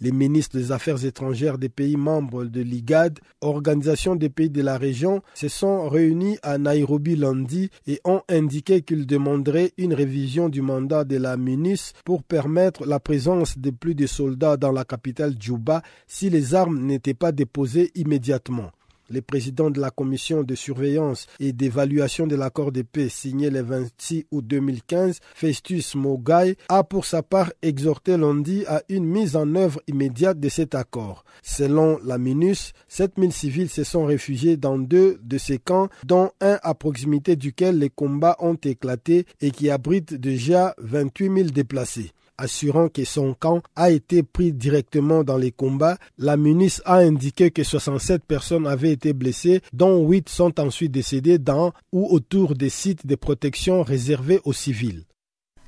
[0.00, 4.78] Les ministres des Affaires étrangères des pays membres de l'IGAD, organisation des pays de la
[4.78, 10.62] région, se sont réunis à Nairobi lundi et ont indiqué qu'ils demanderaient une révision du
[10.62, 15.34] mandat de la MINUS pour permettre la présence de plus de soldats dans la capitale
[15.38, 18.70] Djouba si les armes n'étaient pas déposées immédiatement.
[19.10, 23.60] Le président de la commission de surveillance et d'évaluation de l'accord de paix signé le
[23.60, 29.54] 26 août 2015, Festus Mogai, a pour sa part exhorté lundi à une mise en
[29.56, 31.24] œuvre immédiate de cet accord.
[31.42, 36.58] Selon la MINUS, 7000 civils se sont réfugiés dans deux de ces camps, dont un
[36.62, 42.88] à proximité duquel les combats ont éclaté et qui abrite déjà 28 000 déplacés assurant
[42.88, 45.98] que son camp a été pris directement dans les combats.
[46.18, 51.38] La ministre a indiqué que 67 personnes avaient été blessées, dont 8 sont ensuite décédées
[51.38, 55.04] dans ou autour des sites de protection réservés aux civils.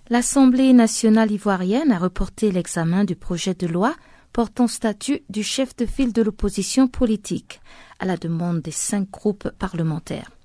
[0.09, 3.95] L'Assemblée nationale ivoirienne a reporté l'examen du projet de loi
[4.33, 7.61] portant statut du chef de file de l'opposition politique,
[7.99, 10.36] à la demande des cinq groupes parlementaires.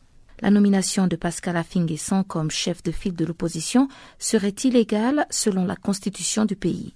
[0.42, 5.76] La nomination de Pascal Affinguesson comme chef de file de l'opposition serait illégale selon la
[5.76, 6.96] constitution du pays?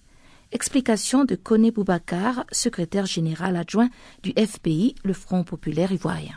[0.51, 3.89] Explication de Kone Boubacar, secrétaire général adjoint
[4.23, 6.33] du FPI, le Front populaire ivoirien.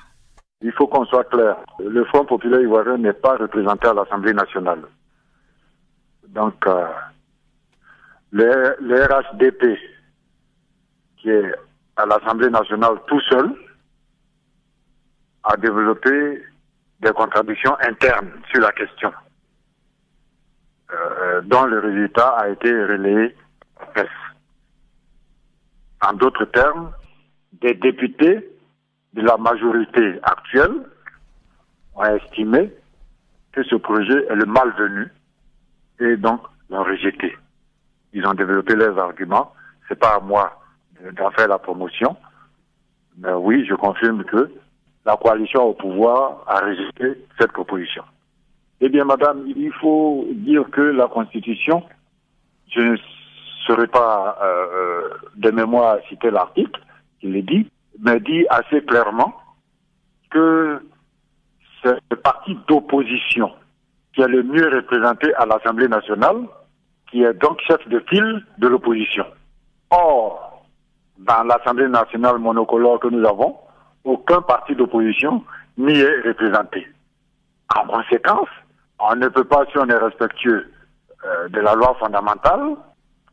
[0.61, 1.57] Il faut qu'on soit clair.
[1.79, 4.83] Le Front populaire ivoirien n'est pas représenté à l'Assemblée nationale.
[6.29, 6.88] Donc, euh,
[8.33, 9.79] le RHDP,
[11.16, 11.55] qui est
[11.97, 13.51] à l'Assemblée nationale tout seul,
[15.44, 16.42] a développé
[17.00, 19.12] des contradictions internes sur la question,
[20.92, 23.37] euh, dont le résultat a été relayé.
[26.00, 26.92] En d'autres termes,
[27.52, 28.48] des députés
[29.14, 30.87] de la majorité actuelle
[31.94, 32.72] ont estimé
[33.52, 35.08] que ce projet est le malvenu
[36.00, 37.37] et donc l'ont rejeté.
[38.12, 39.52] Ils ont développé leurs arguments.
[39.88, 40.61] C'est pas à moi
[41.16, 42.16] d'en faire la promotion.
[43.16, 44.50] Mais oui, je confirme que
[45.04, 48.02] la coalition au pouvoir a rejeté cette proposition.
[48.80, 51.82] Eh bien, madame, il faut dire que la Constitution,
[52.70, 52.96] je ne
[53.66, 56.80] saurais pas euh, euh de mémoire citer l'article
[57.20, 59.34] qui le dit, mais dit assez clairement
[60.30, 60.80] que
[61.82, 63.52] c'est le parti d'opposition
[64.18, 66.42] qui est le mieux représenté à l'Assemblée nationale,
[67.11, 69.24] qui est donc chef de file de l'opposition.
[69.90, 70.64] Or,
[71.18, 73.56] dans l'Assemblée nationale monocolore que nous avons,
[74.04, 75.44] aucun parti d'opposition
[75.76, 76.87] n'y est représenté.
[77.74, 78.48] En conséquence,
[78.98, 80.70] on ne peut pas, si on est respectueux
[81.24, 82.76] euh, de la loi fondamentale,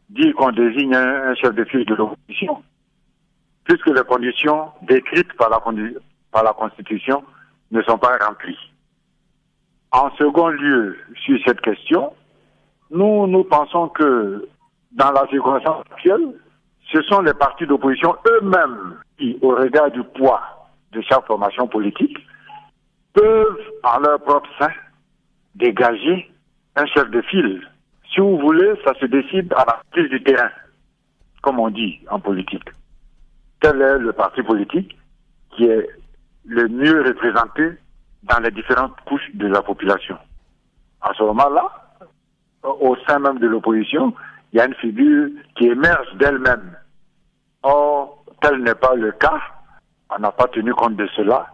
[0.10, 2.63] dire qu'on désigne un, chef de file de l'opposition,
[3.63, 5.60] puisque les conditions décrites par la,
[6.32, 7.23] par la Constitution
[7.71, 8.71] ne sont pas remplies.
[9.91, 12.13] En second lieu, sur cette question,
[12.91, 14.47] nous, nous pensons que
[14.91, 16.34] dans la circonstance actuelle,
[16.91, 20.41] ce sont les partis d'opposition eux-mêmes qui, au regard du poids
[20.91, 22.17] de chaque formation politique,
[23.13, 24.71] peuvent, en leur propre sein,
[25.56, 26.32] dégager
[26.76, 27.67] un chef de file.
[28.13, 30.50] Si vous voulez, ça se décide à la prise du terrain,
[31.41, 32.69] comme on dit en politique.
[33.62, 34.98] Tel est le parti politique
[35.56, 35.88] qui est
[36.45, 37.78] le mieux représenté
[38.24, 40.17] dans les différentes couches de la population.
[41.02, 41.71] À ce moment-là,
[42.63, 44.13] au sein même de l'opposition,
[44.56, 46.78] il y a une figure qui émerge d'elle-même.
[47.62, 49.41] Or, tel n'est pas le cas
[50.10, 51.48] on n'a pas tenu compte de cela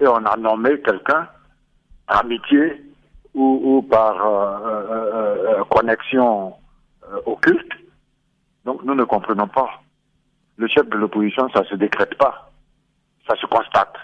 [0.00, 1.28] et on a nommé quelqu'un
[2.06, 2.84] amitié
[3.34, 6.54] ou, par euh, euh, euh, connexion
[7.26, 7.72] occulte.
[8.64, 9.68] Donc nous ne comprenons pas.
[10.56, 12.50] Le chef de l'opposition, ça ne se décrète pas,
[13.28, 13.94] ça se constate.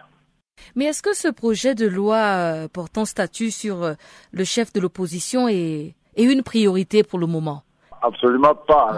[0.76, 3.94] Mais est-ce que ce projet de loi portant statut sur
[4.32, 7.63] le chef de l'opposition est, une priorité pour le moment?
[8.06, 8.92] Absolument pas.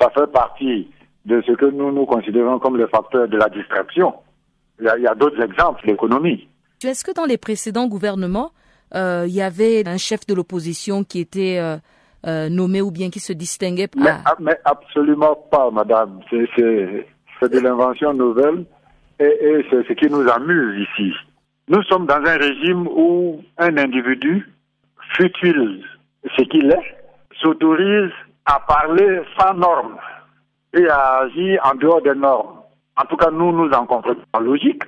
[0.00, 0.88] ça fait partie
[1.24, 4.14] de ce que nous nous considérons comme le facteur de la distraction.
[4.80, 6.48] Il y a, d'autres exemples, l'économie.
[6.82, 8.50] Est-ce que dans les précédents gouvernements,
[8.94, 11.76] euh, il y avait un chef de l'opposition qui était euh,
[12.26, 16.20] euh, nommé ou bien qui se distinguait mais, ah, mais, absolument pas, madame.
[16.30, 18.64] C'est de l'invention nouvelle
[19.20, 21.12] et, et c'est ce qui nous amuse ici.
[21.68, 24.52] Nous sommes dans un régime où un individu,
[25.16, 25.84] fut-il
[26.36, 27.01] ce qu'il est,
[27.42, 28.12] s'autorise
[28.46, 29.98] à parler sans normes
[30.72, 32.60] et à agir en dehors des normes.
[32.96, 34.82] En tout cas, nous, nous en comprenons la logique.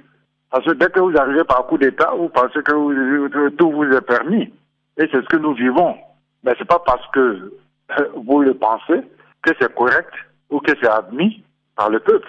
[0.50, 4.00] Parce que dès que vous arrivez par coup d'État, vous pensez que tout vous est
[4.02, 4.52] permis.
[4.96, 5.96] Et c'est ce que nous vivons.
[6.44, 7.52] Mais ce n'est pas parce que
[7.98, 9.02] euh, vous le pensez
[9.42, 10.12] que c'est correct
[10.50, 11.42] ou que c'est admis
[11.74, 12.28] par le peuple.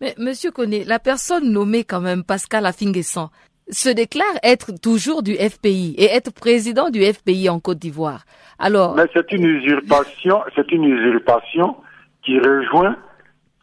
[0.00, 3.30] Mais Monsieur Koné, la personne nommée quand même Pascal Afinguessan
[3.70, 8.24] se déclare être toujours du FPI et être président du FPI en Côte d'Ivoire.
[8.58, 8.94] Alors.
[8.94, 11.76] Mais c'est une usurpation, c'est une usurpation
[12.24, 12.96] qui rejoint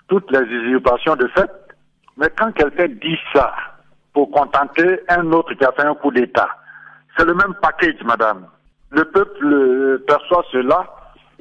[0.08, 1.52] toutes les usurpations de fait.
[2.18, 3.54] Mais quand quelqu'un dit ça
[4.14, 6.50] pour contenter un autre qui a fait un coup d'État,
[7.18, 8.48] c'est le même package, madame.
[8.90, 10.88] Le peuple perçoit cela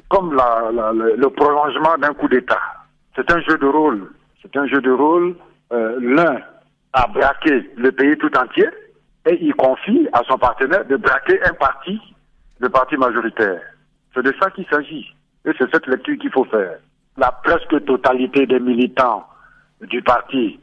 [0.09, 2.61] comme la, le prolongement d'un coup d'État.
[3.15, 4.11] C'est un jeu de rôle.
[4.41, 5.35] C'est un jeu de rôle.
[5.71, 6.37] Euh, l'un
[6.93, 8.67] à braquer le pays tout entier
[9.25, 11.99] et il confie à son partenaire de braquer un parti,
[12.59, 13.61] le parti majoritaire.
[14.13, 15.13] C'est de ça qu'il s'agit.
[15.45, 16.77] Et c'est cette lecture qu'il faut faire.
[17.17, 19.25] La presque totalité des militants
[19.81, 20.59] du parti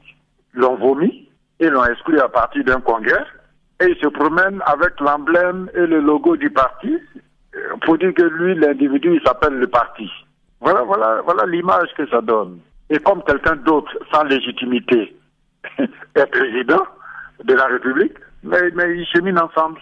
[0.52, 1.28] l'ont vomi
[1.60, 3.24] et l'ont exclu à partir d'un congrès
[3.80, 6.96] et il se promène avec l'emblème et le logo du parti
[7.82, 10.10] pour dire que lui, l'individu, il s'appelle le parti.
[10.60, 12.58] Voilà, voilà, voilà l'image que ça donne.
[12.90, 15.14] Et comme quelqu'un d'autre sans légitimité
[16.14, 16.82] président
[17.42, 19.80] de la République, ils cheminent ensemble.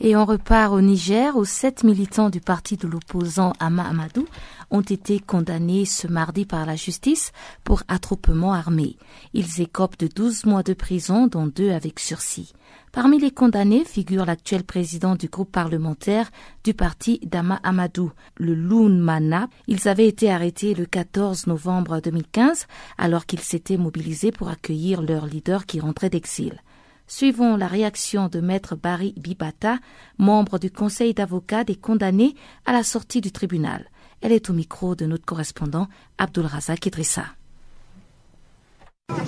[0.00, 4.26] Et on repart au Niger où sept militants du parti de l'opposant Ama Amadou
[4.70, 8.96] ont été condamnés ce mardi par la justice pour attroupement armé.
[9.34, 12.52] Ils écopent de 12 mois de prison, dont deux avec sursis.
[12.94, 16.30] Parmi les condamnés figure l'actuel président du groupe parlementaire
[16.62, 19.48] du parti d'Ama Amadou, le Loun Mana.
[19.66, 25.26] Ils avaient été arrêtés le 14 novembre 2015 alors qu'ils s'étaient mobilisés pour accueillir leur
[25.26, 26.62] leader qui rentrait d'exil.
[27.08, 29.80] Suivons la réaction de maître Barry Bibata,
[30.18, 33.90] membre du conseil d'avocats des condamnés à la sortie du tribunal.
[34.20, 37.24] Elle est au micro de notre correspondant Abdul Razak Idrissa.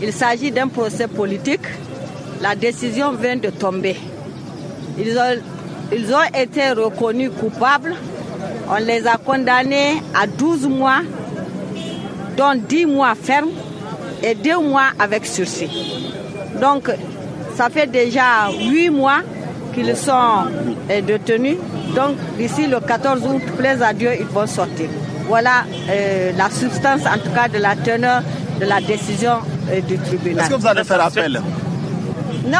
[0.00, 1.66] Il s'agit d'un procès politique.
[2.40, 3.96] La décision vient de tomber.
[4.98, 5.40] Ils ont,
[5.92, 7.94] ils ont été reconnus coupables.
[8.68, 11.00] On les a condamnés à 12 mois,
[12.36, 13.50] dont 10 mois fermes
[14.22, 15.70] et 2 mois avec sursis.
[16.60, 16.90] Donc,
[17.56, 19.20] ça fait déjà 8 mois
[19.74, 20.44] qu'ils sont
[20.90, 21.56] euh, détenus.
[21.94, 24.88] Donc d'ici le 14 août, plaise à Dieu, ils vont sortir.
[25.28, 28.22] Voilà euh, la substance en tout cas de la teneur
[28.60, 29.38] de la décision
[29.70, 30.44] euh, du tribunal.
[30.44, 31.40] Est-ce que vous allez faire appel?
[32.46, 32.58] Non,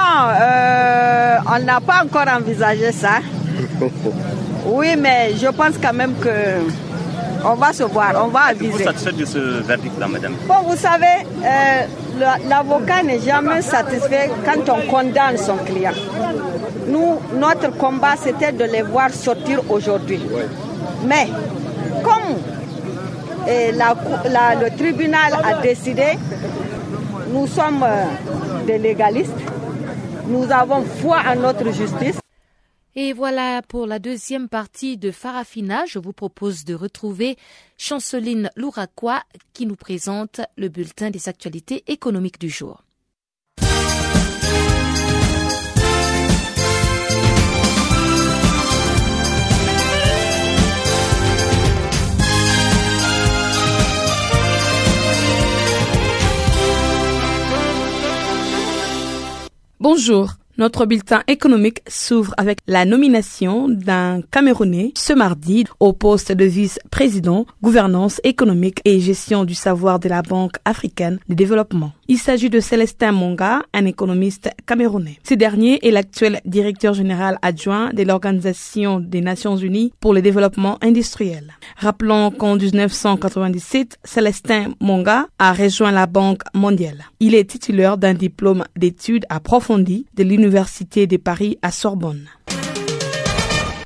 [1.55, 3.21] on n'a pas encore envisagé ça.
[4.69, 6.29] Oui, mais je pense quand même que
[7.45, 8.73] on va se voir, on va aviser.
[8.73, 10.35] Vous satisfait de ce verdict-là, madame?
[10.49, 11.25] Bon, vous savez,
[12.49, 15.93] l'avocat n'est jamais satisfait quand on condamne son client.
[16.89, 20.21] Nous, notre combat, c'était de les voir sortir aujourd'hui.
[21.07, 21.29] Mais
[22.03, 22.39] comme
[23.47, 26.19] le tribunal a décidé,
[27.33, 27.85] nous sommes
[28.67, 29.31] des légalistes,
[30.29, 32.19] nous avons foi en notre justice.
[32.95, 35.85] Et voilà pour la deuxième partie de Farafina.
[35.87, 37.37] Je vous propose de retrouver
[37.77, 42.86] Chanceline Louraquois qui nous présente le bulletin des actualités économiques du jour.
[59.79, 60.37] Bonjour.
[60.57, 67.45] Notre bulletin économique s'ouvre avec la nomination d'un Camerounais ce mardi au poste de vice-président
[67.63, 71.93] gouvernance économique et gestion du savoir de la Banque africaine de développement.
[72.09, 75.19] Il s'agit de Célestin Monga, un économiste camerounais.
[75.29, 80.79] Ce dernier est l'actuel directeur général adjoint de l'Organisation des Nations Unies pour le développement
[80.83, 81.55] industriel.
[81.77, 87.07] Rappelons qu'en 1997, Célestin Monga a rejoint la Banque mondiale.
[87.19, 92.29] Il est titulaire d'un diplôme d'études approfondies de l'Université de Paris à Sorbonne.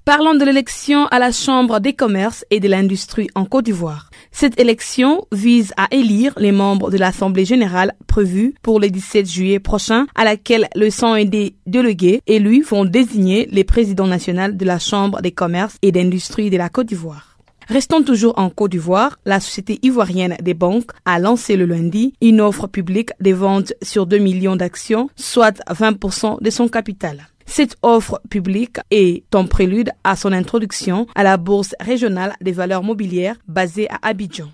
[0.04, 4.09] Parlons de l'élection à la Chambre des commerces et de l'industrie en Côte d'Ivoire.
[4.32, 9.58] Cette élection vise à élire les membres de l'Assemblée générale prévue pour le 17 juillet
[9.58, 14.78] prochain, à laquelle le 100 des délégués élus vont désigner les présidents nationaux de la
[14.78, 17.38] Chambre des commerces et d'industrie de la Côte d'Ivoire.
[17.68, 19.18] Restons toujours en Côte d'Ivoire.
[19.24, 24.06] La Société ivoirienne des banques a lancé le lundi une offre publique de vente sur
[24.06, 27.28] 2 millions d'actions, soit 20% de son capital.
[27.52, 32.84] Cette offre publique est en prélude à son introduction à la Bourse régionale des valeurs
[32.84, 34.46] mobilières basée à Abidjan.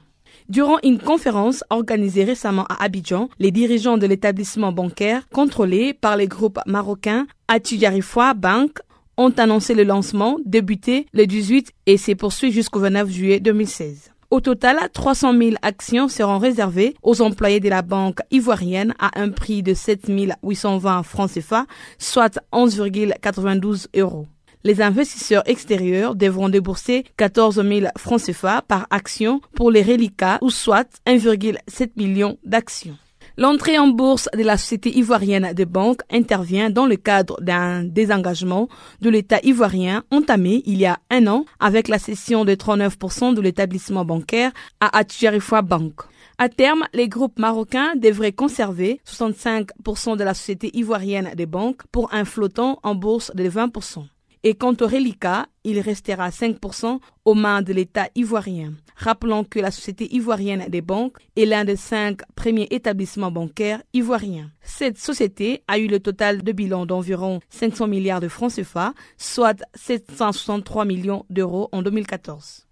[0.49, 6.27] Durant une conférence organisée récemment à Abidjan, les dirigeants de l'établissement bancaire contrôlé par les
[6.27, 8.79] groupes marocains Atuyarifoua Bank
[9.19, 14.11] ont annoncé le lancement débuté le 18 et s'est poursuivi jusqu'au 29 juillet 2016.
[14.31, 19.31] Au total, 300 000 actions seront réservées aux employés de la banque ivoirienne à un
[19.31, 20.11] prix de 7
[20.43, 21.67] 820 francs CFA,
[21.99, 24.27] soit 11,92 euros.
[24.65, 30.51] Les investisseurs extérieurs devront débourser 14 000 francs CFA par action pour les reliquats ou
[30.51, 32.97] soit 1,7 million d'actions.
[33.39, 38.67] L'entrée en bourse de la Société ivoirienne de banque intervient dans le cadre d'un désengagement
[39.03, 43.41] de l'État ivoirien entamé il y a un an avec la cession de 39% de
[43.43, 46.01] l'établissement bancaire à Atujarifoua Bank.
[46.39, 52.15] À terme, les groupes marocains devraient conserver 65% de la Société ivoirienne des banques pour
[52.15, 54.07] un flottant en bourse de 20%.
[54.49, 58.75] Et quant au reliquat, il restera 5% aux mains de l'État ivoirien.
[58.95, 64.53] Rappelons que la Société ivoirienne des banques est l'un des cinq premiers établissements bancaires ivoiriens.
[64.63, 69.65] Cette société a eu le total de bilan d'environ 500 milliards de francs CFA, soit
[69.75, 72.69] 763 millions d'euros en 2014.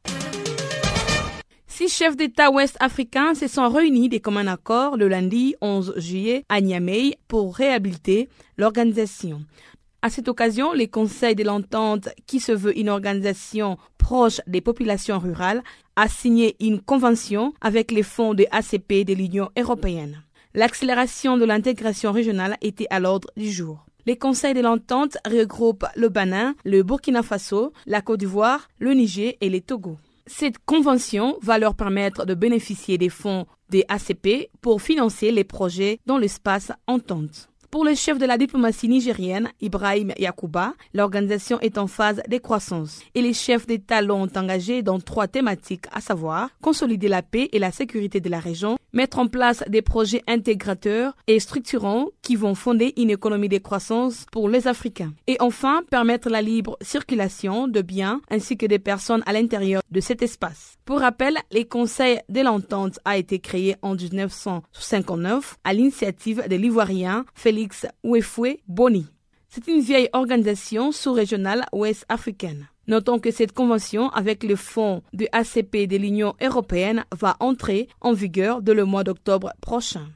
[1.76, 6.60] Six chefs d'État ouest-africains se sont réunis des commun accord le lundi 11 juillet à
[6.60, 9.40] Niamey pour réhabiliter l'organisation.
[10.04, 15.18] À cette occasion, les conseils de l'entente, qui se veut une organisation proche des populations
[15.18, 15.62] rurales,
[15.96, 20.22] a signé une convention avec les fonds de ACP de l'Union européenne.
[20.52, 23.86] L'accélération de l'intégration régionale était à l'ordre du jour.
[24.04, 29.38] Les conseils de l'entente regroupent le Bénin, le Burkina Faso, la Côte d'Ivoire, le Niger
[29.40, 29.96] et les Togo.
[30.26, 35.98] Cette convention va leur permettre de bénéficier des fonds des ACP pour financer les projets
[36.04, 37.48] dans l'espace entente.
[37.74, 43.00] Pour le chef de la diplomatie nigérienne, Ibrahim Yakuba, l'organisation est en phase de croissance
[43.16, 47.58] et les chefs d'État l'ont engagé dans trois thématiques, à savoir consolider la paix et
[47.58, 52.54] la sécurité de la région, mettre en place des projets intégrateurs et structurants qui vont
[52.54, 55.12] fonder une économie de croissance pour les Africains.
[55.26, 59.98] Et enfin, permettre la libre circulation de biens ainsi que des personnes à l'intérieur de
[59.98, 60.76] cet espace.
[60.84, 67.24] Pour rappel, les conseils de l'entente a été créé en 1959 à l'initiative de l'Ivoirien
[67.34, 67.63] Félix
[68.02, 69.06] Ouefoué Boni.
[69.48, 72.68] C'est une vieille organisation sous-régionale ouest-africaine.
[72.86, 78.12] Notons que cette convention avec le fonds de ACP de l'Union européenne va entrer en
[78.12, 80.08] vigueur dès le mois d'octobre prochain.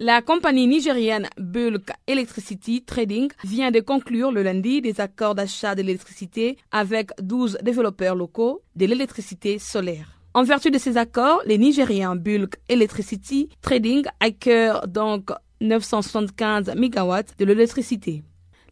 [0.00, 5.82] La compagnie nigérienne Bulk Electricity Trading vient de conclure le lundi des accords d'achat de
[5.82, 10.14] l'électricité avec 12 développeurs locaux de l'électricité solaire.
[10.36, 15.30] En vertu de ces accords, les Nigériens Bulk Electricity Trading acquièrent donc
[15.60, 18.22] 975 MW de l'électricité.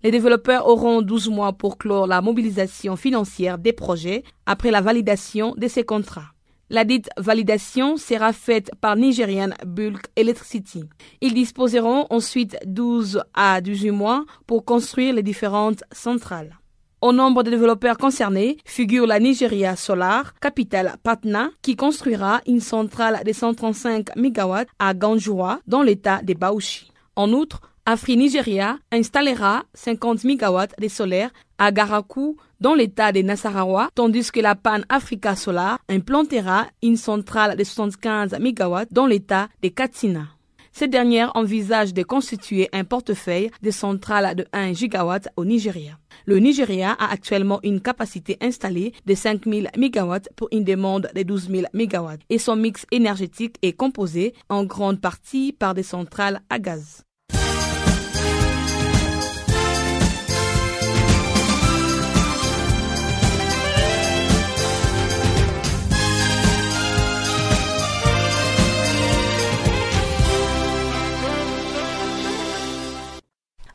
[0.03, 5.55] Les développeurs auront 12 mois pour clore la mobilisation financière des projets après la validation
[5.57, 6.33] de ces contrats.
[6.71, 10.85] La dite validation sera faite par Nigerian Bulk Electricity.
[11.21, 16.57] Ils disposeront ensuite 12 à 18 mois pour construire les différentes centrales.
[17.03, 23.25] Au nombre de développeurs concernés figure la Nigeria Solar, capitale Patna, qui construira une centrale
[23.27, 26.93] de 135 MW à Ganjoua, dans l'état de Bauchi.
[27.17, 33.91] En outre, Afri Nigeria installera 50 MW de solaire à Garakou dans l'état de Nassarawa,
[33.97, 39.71] tandis que la Pan Africa Solar implantera une centrale de 75 MW dans l'état de
[39.71, 40.29] Katsina.
[40.71, 45.99] Cette dernière envisage de constituer un portefeuille de centrales de 1 GW au Nigeria.
[46.25, 51.51] Le Nigeria a actuellement une capacité installée de 5000 MW pour une demande de 12
[51.51, 56.59] 000 MW et son mix énergétique est composé en grande partie par des centrales à
[56.59, 57.05] gaz.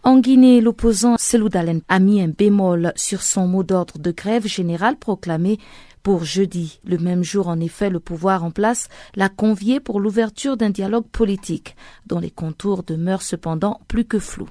[0.08, 4.96] En Guinée, l'opposant Seloudalen a mis un bémol sur son mot d'ordre de grève générale
[4.96, 5.58] proclamé
[6.02, 6.80] pour jeudi.
[6.86, 8.88] Le même jour, en effet, le pouvoir en place
[9.18, 14.48] l'a convié pour l'ouverture d'un dialogue politique, dont les contours demeurent cependant plus que flous.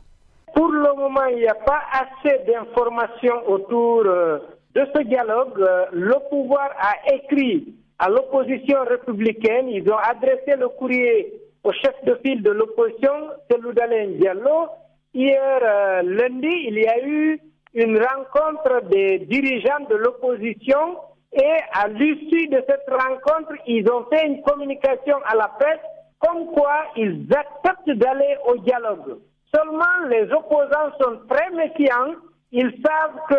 [0.54, 4.36] Pour le moment, il n'y a pas assez d'informations autour euh,
[4.74, 5.58] de ce dialogue.
[5.58, 11.32] Euh, le pouvoir a écrit à l'opposition républicaine, ils ont adressé le courrier
[11.64, 14.68] au chef de file de l'opposition, Seloudalen Diallo,
[15.16, 17.40] Hier euh, lundi, il y a eu
[17.72, 20.98] une rencontre des dirigeants de l'opposition
[21.32, 25.80] et à l'issue de cette rencontre, ils ont fait une communication à la presse
[26.18, 29.16] comme quoi ils acceptent d'aller au dialogue.
[29.54, 32.12] Seulement, les opposants sont très méfiants.
[32.52, 33.38] Ils savent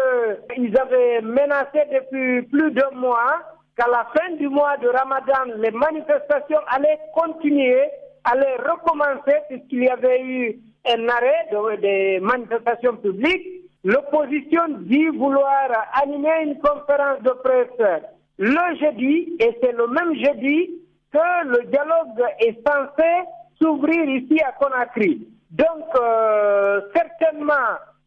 [0.58, 3.36] qu'ils avaient menacé depuis plus d'un mois
[3.78, 7.84] qu'à la fin du mois de Ramadan, les manifestations allaient continuer,
[8.24, 10.60] allaient recommencer puisqu'il y avait eu
[10.90, 15.70] un arrêt des manifestations publiques, l'opposition dit vouloir
[16.02, 18.02] animer une conférence de presse
[18.40, 20.70] le jeudi, et c'est le même jeudi
[21.12, 23.26] que le dialogue est censé
[23.60, 25.28] s'ouvrir ici à Conakry.
[25.50, 27.54] Donc, euh, certainement,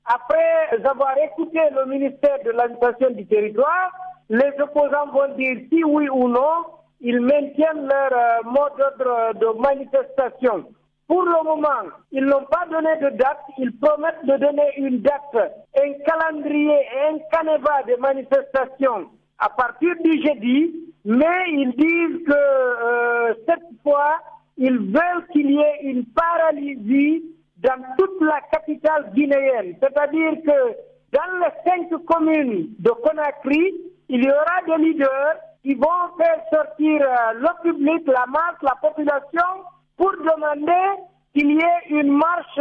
[0.04, 3.92] après avoir écouté le ministère de l'administration du territoire,
[4.28, 6.64] les opposants vont dire si oui ou non,
[7.00, 10.66] ils maintiennent leur euh, mode d'ordre de manifestation.
[11.10, 13.42] Pour le moment, ils n'ont pas donné de date.
[13.58, 15.34] Ils promettent de donner une date,
[15.76, 20.72] un calendrier et un canevas de manifestations à partir du jeudi,
[21.04, 24.18] mais ils disent que euh, cette fois,
[24.56, 27.24] ils veulent qu'il y ait une paralysie
[27.56, 29.74] dans toute la capitale guinéenne.
[29.80, 30.76] C'est-à-dire que
[31.10, 33.74] dans les cinq communes de Conakry,
[34.10, 35.34] il y aura des leaders
[35.64, 39.64] qui vont faire sortir euh, le public, la masse, la population,
[40.00, 41.02] pour demander
[41.34, 42.60] qu'il y ait une marche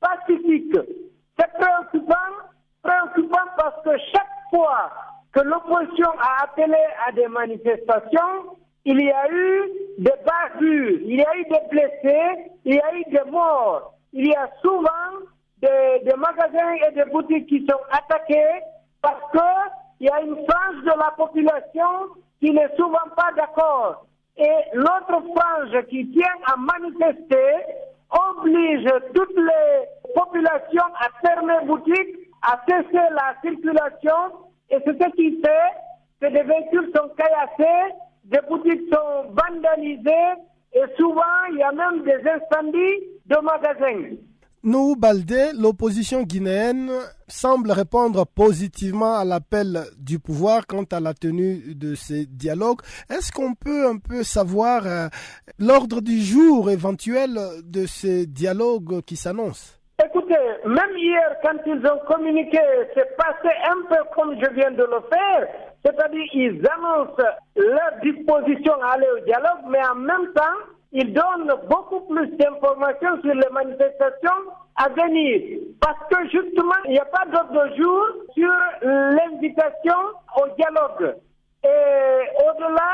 [0.00, 0.76] pacifique.
[1.38, 2.32] C'est préoccupant,
[2.82, 4.90] préoccupant parce que chaque fois
[5.32, 11.24] que l'opposition a appelé à des manifestations, il y a eu des bavures, il y
[11.24, 13.94] a eu des blessés, il y a eu des morts.
[14.12, 15.22] Il y a souvent
[15.58, 18.60] des, des magasins et des boutiques qui sont attaqués
[19.00, 22.08] parce qu'il y a une frange de la population
[22.40, 24.04] qui n'est souvent pas d'accord.
[24.36, 27.52] Et l'autre frange qui tient à manifester
[28.10, 34.48] oblige toutes les populations à fermer boutique, à cesser la circulation.
[34.70, 35.72] Et c'est ce qui fait
[36.20, 40.40] que des véhicules sont caillassés, des boutiques sont vandalisées
[40.72, 44.16] et souvent il y a même des incendies de magasins.
[44.64, 46.88] Nous, Baldé, l'opposition guinéenne
[47.26, 52.78] semble répondre positivement à l'appel du pouvoir quant à la tenue de ces dialogues.
[53.10, 55.08] Est-ce qu'on peut un peu savoir euh,
[55.58, 59.80] l'ordre du jour éventuel de ces dialogues qui s'annoncent?
[60.04, 62.60] Écoutez, même hier, quand ils ont communiqué,
[62.94, 65.48] c'est passé un peu comme je viens de le faire.
[65.84, 67.16] C'est-à-dire, ils annoncent
[67.56, 70.58] leur disposition à aller au dialogue, mais en même temps,
[70.92, 74.42] ils donnent beaucoup plus d'informations sur les manifestations
[74.76, 75.60] à venir.
[75.80, 79.96] Parce que justement, il n'y a pas d'autre jour sur l'invitation
[80.36, 81.16] au dialogue.
[81.64, 82.92] Et au-delà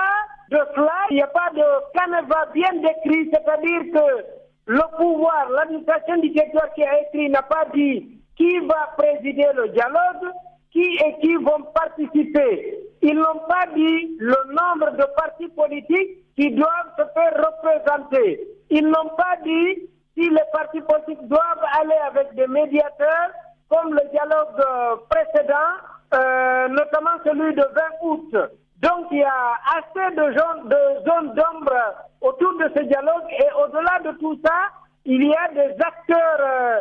[0.51, 4.25] de cela, il n'y a pas de canevas bien décrit, c'est-à-dire que
[4.67, 9.69] le pouvoir, l'administration du territoire qui a écrit n'a pas dit qui va présider le
[9.69, 10.33] dialogue,
[10.73, 12.79] qui et qui vont participer.
[13.03, 18.41] Ils n'ont pas dit le nombre de partis politiques qui doivent se faire représenter.
[18.71, 23.31] Ils n'ont pas dit si les partis politiques doivent aller avec des médiateurs,
[23.69, 25.55] comme le dialogue euh, précédent,
[26.15, 27.67] euh, notamment celui de 20
[28.03, 28.37] août.
[28.83, 31.75] Donc il y a assez de, zones d'ombre
[32.21, 34.55] autour de ce dialogue et au-delà de tout ça,
[35.05, 36.81] il y a des acteurs euh,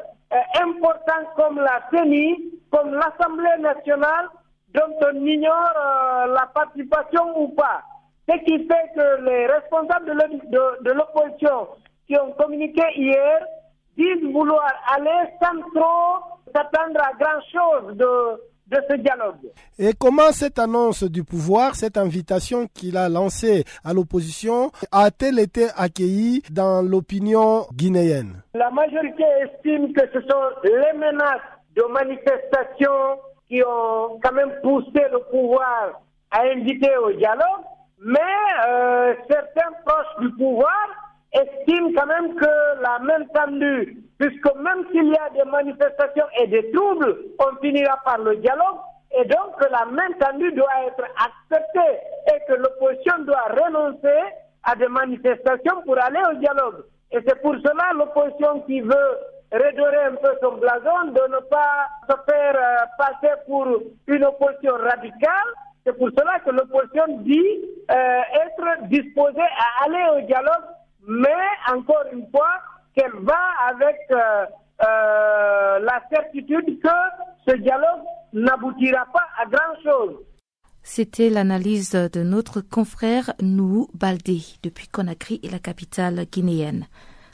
[0.62, 4.28] importants comme la CENI, comme l'Assemblée nationale,
[4.74, 5.74] dont on ignore
[6.28, 7.82] la participation ou pas.
[8.30, 10.06] Ce qui fait que les responsables
[10.82, 11.68] de l'opposition
[12.08, 13.40] qui ont communiqué hier
[13.98, 19.52] disent vouloir aller sans trop s'attendre à grand-chose de, de ce dialogue.
[19.80, 25.68] Et comment cette annonce du pouvoir, cette invitation qu'il a lancée à l'opposition, a-t-elle été
[25.76, 28.44] accueillie dans l'opinion guinéenne?
[28.54, 31.42] La majorité estime que ce sont les menaces
[31.78, 36.02] de manifestation qui ont quand même poussé le pouvoir
[36.32, 37.64] à inviter au dialogue
[38.00, 38.20] mais
[38.68, 40.88] euh, certains proches du pouvoir
[41.34, 46.48] estiment quand même que la main tendue, puisque même s'il y a des manifestations et
[46.48, 48.78] des troubles, on finira par le dialogue,
[49.20, 51.98] et donc la main tendue doit être acceptée
[52.28, 54.20] et que l'opposition doit renoncer
[54.64, 56.84] à des manifestations pour aller au dialogue.
[57.12, 59.18] Et c'est pour cela l'opposition qui veut
[59.52, 63.66] redorer un peu son blason, de ne pas se faire euh, passer pour
[64.08, 65.50] une opposition radicale,
[65.86, 70.66] c'est pour cela que l'opposition dit euh, être disposée à aller au dialogue,
[71.08, 71.30] mais
[71.74, 72.60] encore une fois,
[72.94, 73.40] qu'elle va
[73.70, 74.46] avec euh,
[75.80, 76.90] la certitude que
[77.48, 80.18] ce dialogue n'aboutira pas à grand-chose.
[80.84, 86.86] C'était l'analyse de notre confrère Nou Baldé depuis Conakry et la capitale guinéenne.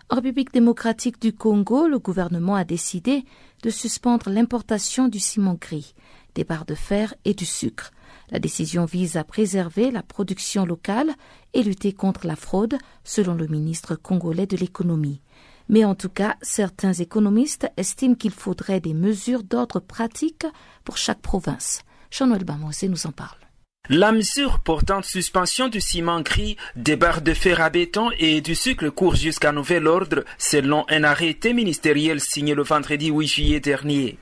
[0.09, 3.25] En République démocratique du Congo, le gouvernement a décidé
[3.63, 5.95] de suspendre l'importation du ciment gris,
[6.35, 7.91] des barres de fer et du sucre.
[8.29, 11.13] La décision vise à préserver la production locale
[11.53, 15.21] et lutter contre la fraude, selon le ministre congolais de l'économie.
[15.69, 20.45] Mais en tout cas, certains économistes estiment qu'il faudrait des mesures d'ordre pratique
[20.83, 21.81] pour chaque province.
[22.11, 23.42] Jean-Noël Bamosé nous en parle.
[23.89, 28.55] La mesure portant suspension du ciment gris, des barres de fer à béton et du
[28.55, 34.17] sucre court jusqu'à nouvel ordre, selon un arrêté ministériel signé le vendredi 8 juillet dernier.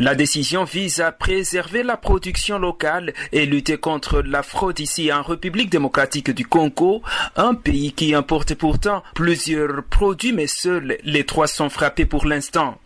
[0.00, 5.22] La décision vise à préserver la production locale et lutter contre la fraude ici en
[5.22, 7.00] République démocratique du Congo,
[7.36, 12.78] un pays qui importe pourtant plusieurs produits mais seuls les trois sont frappés pour l'instant.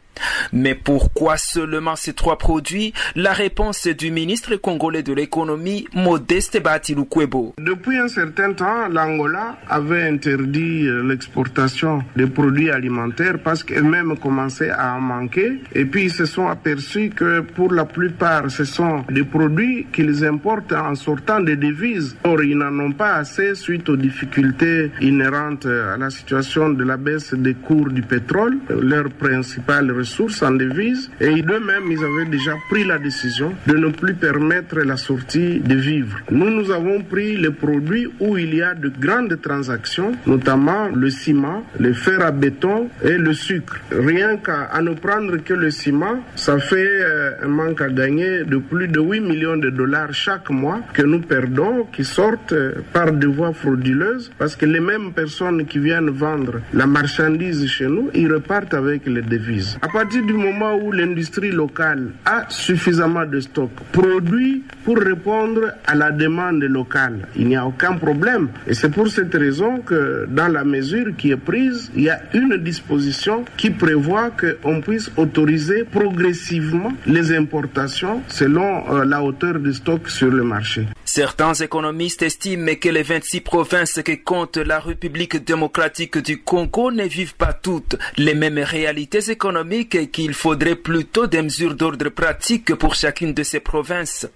[0.53, 2.93] Mais pourquoi seulement ces trois produits?
[3.15, 7.55] La réponse est du ministre congolais de l'économie, Modeste Batilukwebo.
[7.59, 14.71] Depuis un certain temps, l'Angola avait interdit euh, l'exportation des produits alimentaires parce qu'elle-même commençait
[14.71, 15.61] à en manquer.
[15.75, 20.25] Et puis ils se sont aperçus que pour la plupart, ce sont des produits qu'ils
[20.25, 22.17] importent en sortant des devises.
[22.25, 26.97] Or, ils n'en ont pas assez suite aux difficultés inhérentes à la situation de la
[26.97, 28.59] baisse des cours du pétrole.
[28.69, 33.88] Leur principal ressources en devises et d'eux-mêmes, ils avaient déjà pris la décision de ne
[33.88, 36.18] plus permettre la sortie de vivres.
[36.30, 41.09] Nous, nous avons pris les produits où il y a de grandes transactions, notamment le
[41.11, 43.76] ciment, le fer à béton et le sucre.
[43.90, 48.59] Rien qu'à ne prendre que le ciment, ça fait euh, un manque à gagner de
[48.59, 53.11] plus de 8 millions de dollars chaque mois que nous perdons, qui sortent euh, par
[53.12, 58.11] des voies frauduleuses, parce que les mêmes personnes qui viennent vendre la marchandise chez nous,
[58.14, 59.78] ils repartent avec les devises.
[59.95, 66.11] Partir du moment où l'industrie locale a suffisamment de stock produit pour répondre à la
[66.11, 68.49] demande locale, il n'y a aucun problème.
[68.66, 72.18] Et c'est pour cette raison que dans la mesure qui est prise, il y a
[72.34, 79.70] une disposition qui prévoit qu'on puisse autoriser progressivement les importations selon euh, la hauteur de
[79.70, 80.88] stock sur le marché.
[81.17, 87.05] Certains économistes estiment que les 26 provinces que compte la République démocratique du Congo ne
[87.05, 92.75] vivent pas toutes les mêmes réalités économiques et qu'il faudrait plutôt des mesures d'ordre pratique
[92.75, 94.27] pour chacune de ces provinces.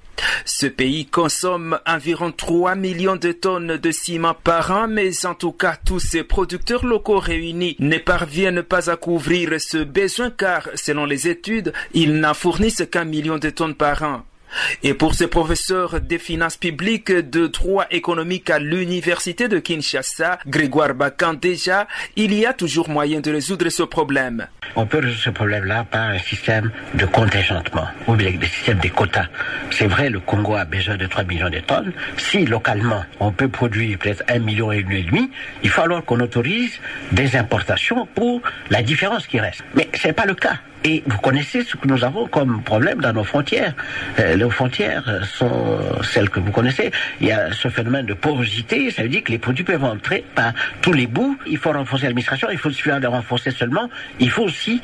[0.44, 5.50] Ce pays consomme environ 3 millions de tonnes de ciment par an, mais en tout
[5.50, 11.06] cas, tous ces producteurs locaux réunis ne parviennent pas à couvrir ce besoin car, selon
[11.06, 14.22] les études, ils n'en fournissent qu'un million de tonnes par an.
[14.82, 20.94] Et pour ce professeur des finances publiques de droit économique à l'université de Kinshasa, Grégoire
[20.94, 21.86] Bacan déjà,
[22.16, 24.46] il y a toujours moyen de résoudre ce problème.
[24.76, 28.88] On peut résoudre ce problème-là par un système de contingentement ou bien des systèmes de
[28.88, 29.26] quotas.
[29.70, 31.92] C'est vrai, le Congo a besoin de 3 millions de tonnes.
[32.16, 35.30] Si localement on peut produire peut-être 1 million et demi,
[35.62, 36.78] il faut alors qu'on autorise
[37.12, 39.62] des importations pour la différence qui reste.
[39.74, 40.58] Mais ce n'est pas le cas.
[40.84, 43.74] Et vous connaissez ce que nous avons comme problème dans nos frontières.
[44.18, 46.90] Euh, les frontières sont celles que vous connaissez.
[47.20, 48.90] Il y a ce phénomène de porosité.
[48.90, 51.36] Ça veut dire que les produits peuvent entrer par tous les bouts.
[51.46, 52.48] Il faut renforcer l'administration.
[52.50, 53.90] Il faut suffire de renforcer seulement.
[54.20, 54.80] Il faut aussi,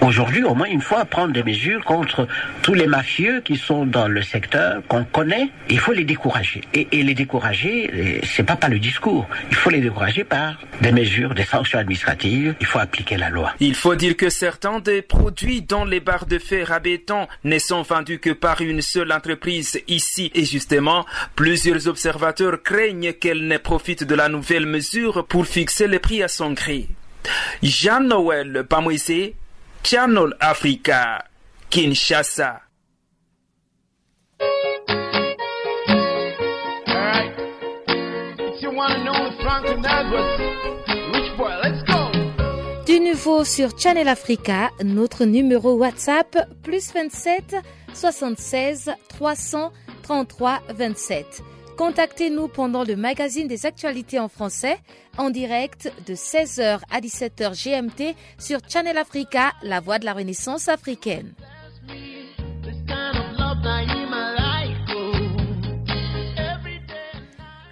[0.00, 2.28] aujourd'hui, au moins une fois, prendre des mesures contre
[2.62, 5.50] tous les mafieux qui sont dans le secteur qu'on connaît.
[5.68, 6.60] Il faut les décourager.
[6.72, 9.28] Et, les décourager, c'est pas par le discours.
[9.50, 12.54] Il faut les décourager par des mesures, des sanctions administratives.
[12.60, 13.52] Il faut appliquer la loi.
[13.58, 15.31] Il faut dire que certains des produits
[15.62, 19.80] dont les barres de fer à béton ne sont vendus que par une seule entreprise
[19.88, 21.04] ici et justement,
[21.34, 26.28] plusieurs observateurs craignent qu'elle ne profite de la nouvelle mesure pour fixer les prix à
[26.28, 26.88] son gré.
[27.62, 29.34] Jean-Noël Pamoisé,
[29.82, 31.24] Channel Africa,
[31.70, 32.62] Kinshasa.
[43.24, 47.54] Nouveau sur Channel Africa, notre numéro WhatsApp plus 27
[47.94, 51.42] 76 333 27.
[51.76, 54.76] Contactez-nous pendant le magazine des actualités en français
[55.18, 60.68] en direct de 16h à 17h GMT sur Channel Africa, la voix de la Renaissance
[60.68, 61.32] africaine.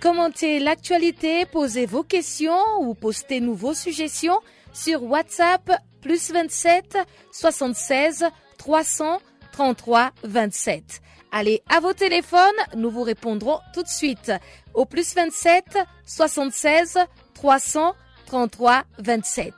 [0.01, 4.39] Commentez l'actualité, posez vos questions ou postez-nous vos suggestions
[4.73, 6.99] sur WhatsApp plus 27
[7.33, 8.27] 76
[8.59, 11.01] 333 27.
[11.33, 12.41] Allez à vos téléphones,
[12.75, 14.33] nous vous répondrons tout de suite
[14.75, 16.99] au plus 27 76
[17.35, 19.55] 333 27.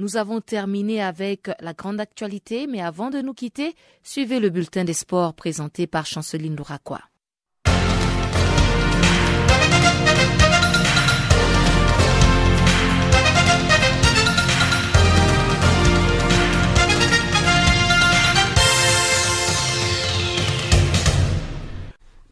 [0.00, 3.74] Nous avons terminé avec la grande actualité, mais avant de nous quitter,
[4.04, 7.00] suivez le bulletin des sports présenté par Chanceline Louraquois.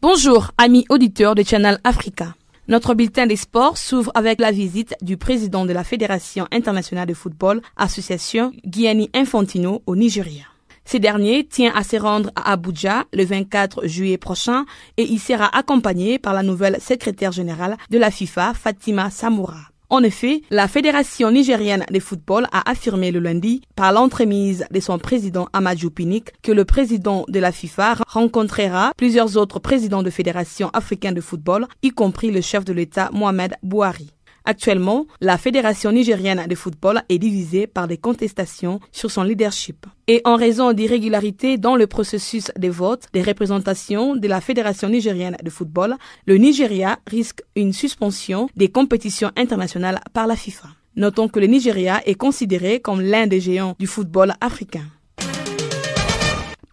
[0.00, 2.36] Bonjour, amis auditeurs de Channel Africa.
[2.68, 7.14] Notre bulletin des sports s'ouvre avec la visite du président de la Fédération internationale de
[7.14, 10.42] football, association Gianni Infantino au Nigeria.
[10.84, 14.64] Ce dernier tient à se rendre à Abuja le 24 juillet prochain
[14.96, 19.70] et il sera accompagné par la nouvelle secrétaire générale de la FIFA, Fatima Samoura.
[19.89, 24.99] En effet, la Fédération nigérienne de football a affirmé le lundi, par l'entremise de son
[24.99, 30.70] président Amadou Pinnick, que le président de la FIFA rencontrera plusieurs autres présidents de fédérations
[30.70, 34.15] africaines de football, y compris le chef de l'État Mohamed Bouhari.
[34.47, 39.86] Actuellement, la Fédération nigérienne de football est divisée par des contestations sur son leadership.
[40.07, 45.36] Et en raison d'irrégularités dans le processus des votes des représentations de la Fédération nigérienne
[45.42, 50.68] de football, le Nigeria risque une suspension des compétitions internationales par la FIFA.
[50.94, 54.84] Notons que le Nigeria est considéré comme l'un des géants du football africain.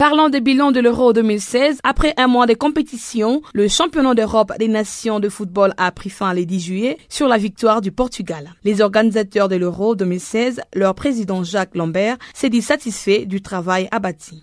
[0.04, 1.80] Parlons des bilans de l'Euro 2016.
[1.86, 6.34] Après un mois de compétition, le championnat d'Europe des nations de football a pris fin
[6.34, 8.54] le 10 juillet sur la victoire du Portugal.
[8.66, 14.36] Les organisateurs de l'Euro 2016, leur président Jacques Lambert, s'est dit satisfait du travail abattu.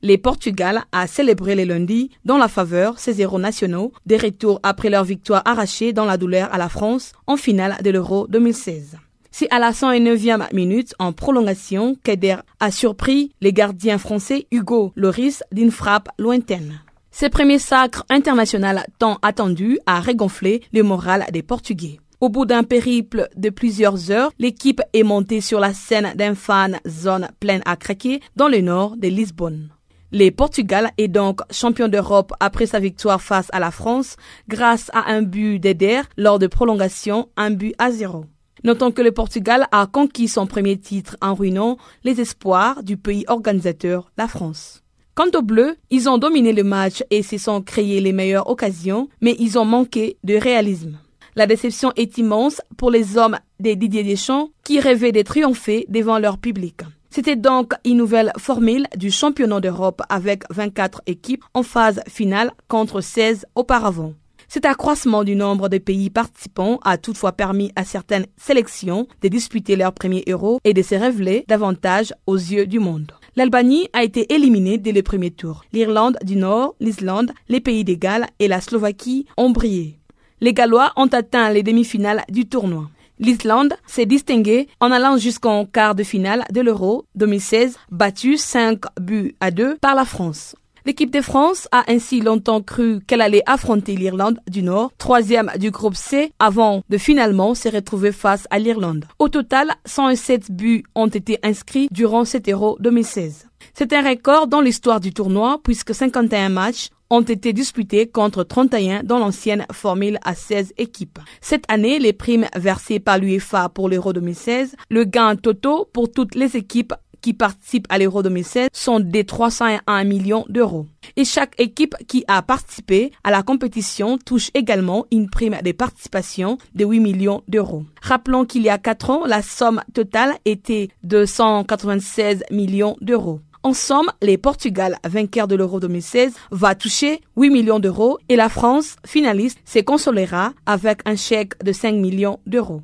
[0.00, 4.88] Les Portugal a célébré les lundis dans la faveur ses héros nationaux, des retours après
[4.88, 8.96] leur victoire arrachée dans la douleur à la France en finale de l'Euro 2016.
[9.34, 15.42] C'est à la 109e minute, en prolongation, qu'Eder a surpris les gardiens français Hugo Loris
[15.50, 16.82] d'une frappe lointaine.
[17.10, 21.98] Ce premier sacre international tant attendu a régonflé le moral des Portugais.
[22.20, 26.78] Au bout d'un périple de plusieurs heures, l'équipe est montée sur la scène d'un fan
[26.86, 29.70] zone pleine à craquer dans le nord de Lisbonne.
[30.12, 34.16] Les Portugal est donc champion d'Europe après sa victoire face à la France
[34.46, 38.26] grâce à un but d'Eder lors de prolongation, un but à zéro.
[38.64, 43.24] Notons que le Portugal a conquis son premier titre en ruinant les espoirs du pays
[43.26, 44.82] organisateur, la France.
[45.14, 49.08] Quant aux Bleus, ils ont dominé le match et se sont créés les meilleures occasions,
[49.20, 50.98] mais ils ont manqué de réalisme.
[51.34, 56.18] La déception est immense pour les hommes des Didier Deschamps qui rêvaient de triompher devant
[56.18, 56.82] leur public.
[57.10, 63.00] C'était donc une nouvelle formule du championnat d'Europe avec 24 équipes en phase finale contre
[63.00, 64.14] 16 auparavant.
[64.52, 69.76] Cet accroissement du nombre de pays participants a toutefois permis à certaines sélections de disputer
[69.76, 73.12] leur premier euro et de se révéler davantage aux yeux du monde.
[73.34, 75.64] L'Albanie a été éliminée dès le premier tour.
[75.72, 79.98] L'Irlande du Nord, l'Islande, les pays des Galles et la Slovaquie ont brillé.
[80.42, 82.90] Les Gallois ont atteint les demi-finales du tournoi.
[83.18, 89.34] L'Islande s'est distinguée en allant jusqu'en quart de finale de l'Euro 2016, battue 5 buts
[89.40, 90.56] à 2 par la France.
[90.84, 95.70] L'équipe de France a ainsi longtemps cru qu'elle allait affronter l'Irlande du Nord, troisième du
[95.70, 99.04] groupe C, avant de finalement se retrouver face à l'Irlande.
[99.20, 103.48] Au total, 107 buts ont été inscrits durant cet Euro 2016.
[103.74, 109.02] C'est un record dans l'histoire du tournoi puisque 51 matchs ont été disputés contre 31
[109.02, 111.18] dans l'ancienne formule à 16 équipes.
[111.40, 116.34] Cette année, les primes versées par l'UEFA pour l'Euro 2016, le gain total pour toutes
[116.34, 120.86] les équipes qui participent à l'Euro 2016 sont des 301 millions d'euros.
[121.16, 126.58] Et chaque équipe qui a participé à la compétition touche également une prime de participation
[126.74, 127.84] de 8 millions d'euros.
[128.02, 133.40] Rappelons qu'il y a 4 ans, la somme totale était de 196 millions d'euros.
[133.64, 138.48] En somme, les Portugal, vainqueurs de l'Euro 2016, va toucher 8 millions d'euros et la
[138.48, 142.82] France, finaliste, se consolera avec un chèque de 5 millions d'euros.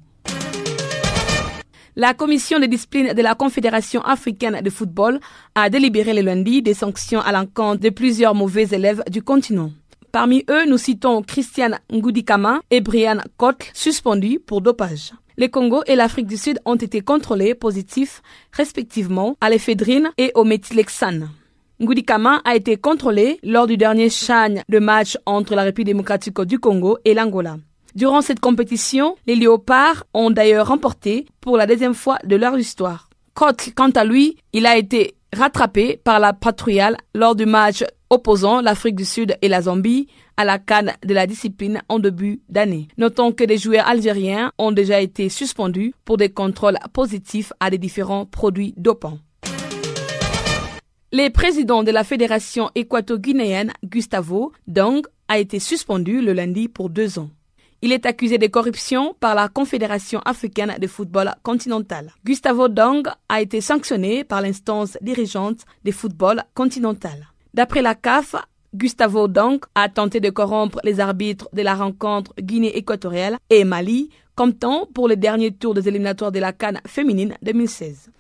[2.00, 5.18] La commission de discipline de la Confédération africaine de football
[5.56, 9.72] a délibéré le lundi des sanctions à l'encontre de plusieurs mauvais élèves du continent.
[10.12, 15.12] Parmi eux, nous citons Christian Ngoudikama et Brian Kotl, suspendus pour dopage.
[15.36, 18.22] Le Congo et l'Afrique du Sud ont été contrôlés positifs,
[18.52, 21.28] respectivement, à l'éphédrine et au méthylhexane.
[21.82, 26.60] Ngoudikama a été contrôlé lors du dernier chagne de match entre la République démocratique du
[26.60, 27.56] Congo et l'Angola.
[27.94, 33.08] Durant cette compétition, les Léopards ont d'ailleurs remporté pour la deuxième fois de leur histoire.
[33.34, 36.80] Kotl, quant à lui, il a été rattrapé par la patrouille
[37.14, 41.26] lors du match opposant l'Afrique du Sud et la Zambie à la canne de la
[41.26, 42.88] discipline en début d'année.
[42.96, 47.78] Notons que des joueurs algériens ont déjà été suspendus pour des contrôles positifs à des
[47.78, 49.18] différents produits dopants.
[51.12, 57.18] Le président de la Fédération équato-guinéenne, Gustavo Dong, a été suspendu le lundi pour deux
[57.18, 57.30] ans.
[57.80, 62.12] Il est accusé de corruption par la Confédération africaine de football continental.
[62.24, 67.28] Gustavo Dong a été sanctionné par l'instance dirigeante de football continental.
[67.54, 68.34] D'après la CAF,
[68.74, 74.10] Gustavo Dong a tenté de corrompre les arbitres de la rencontre Guinée équatoriale et Mali,
[74.34, 78.10] comme temps pour le dernier tour des éliminatoires de la Cannes féminine 2016.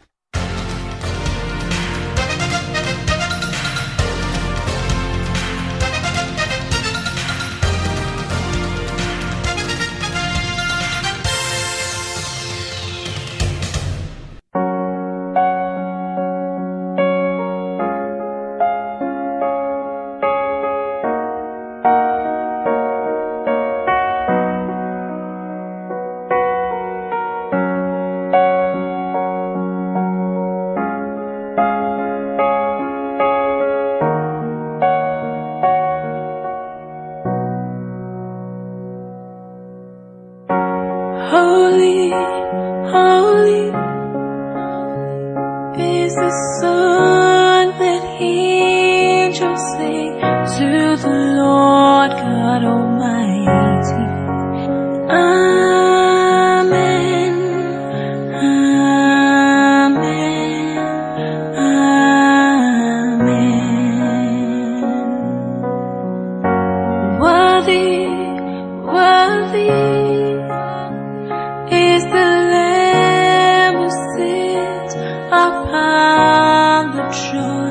[71.72, 74.94] is the Lamb who sits
[75.30, 77.67] upon the throne.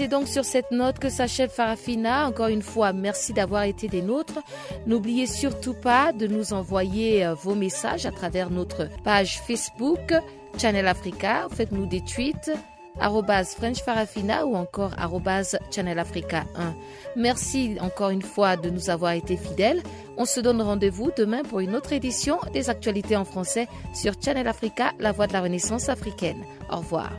[0.00, 2.26] C'est donc sur cette note que s'achève Farafina.
[2.26, 4.38] Encore une fois, merci d'avoir été des nôtres.
[4.86, 10.14] N'oubliez surtout pas de nous envoyer euh, vos messages à travers notre page Facebook,
[10.56, 11.48] Channel Africa.
[11.54, 12.50] Faites-nous des tweets,
[12.98, 16.74] arrobase French Farafina ou encore arrobase Channel Africa 1.
[17.16, 19.82] Merci encore une fois de nous avoir été fidèles.
[20.16, 24.48] On se donne rendez-vous demain pour une autre édition des actualités en français sur Channel
[24.48, 26.42] Africa, la voix de la renaissance africaine.
[26.70, 27.12] Au revoir.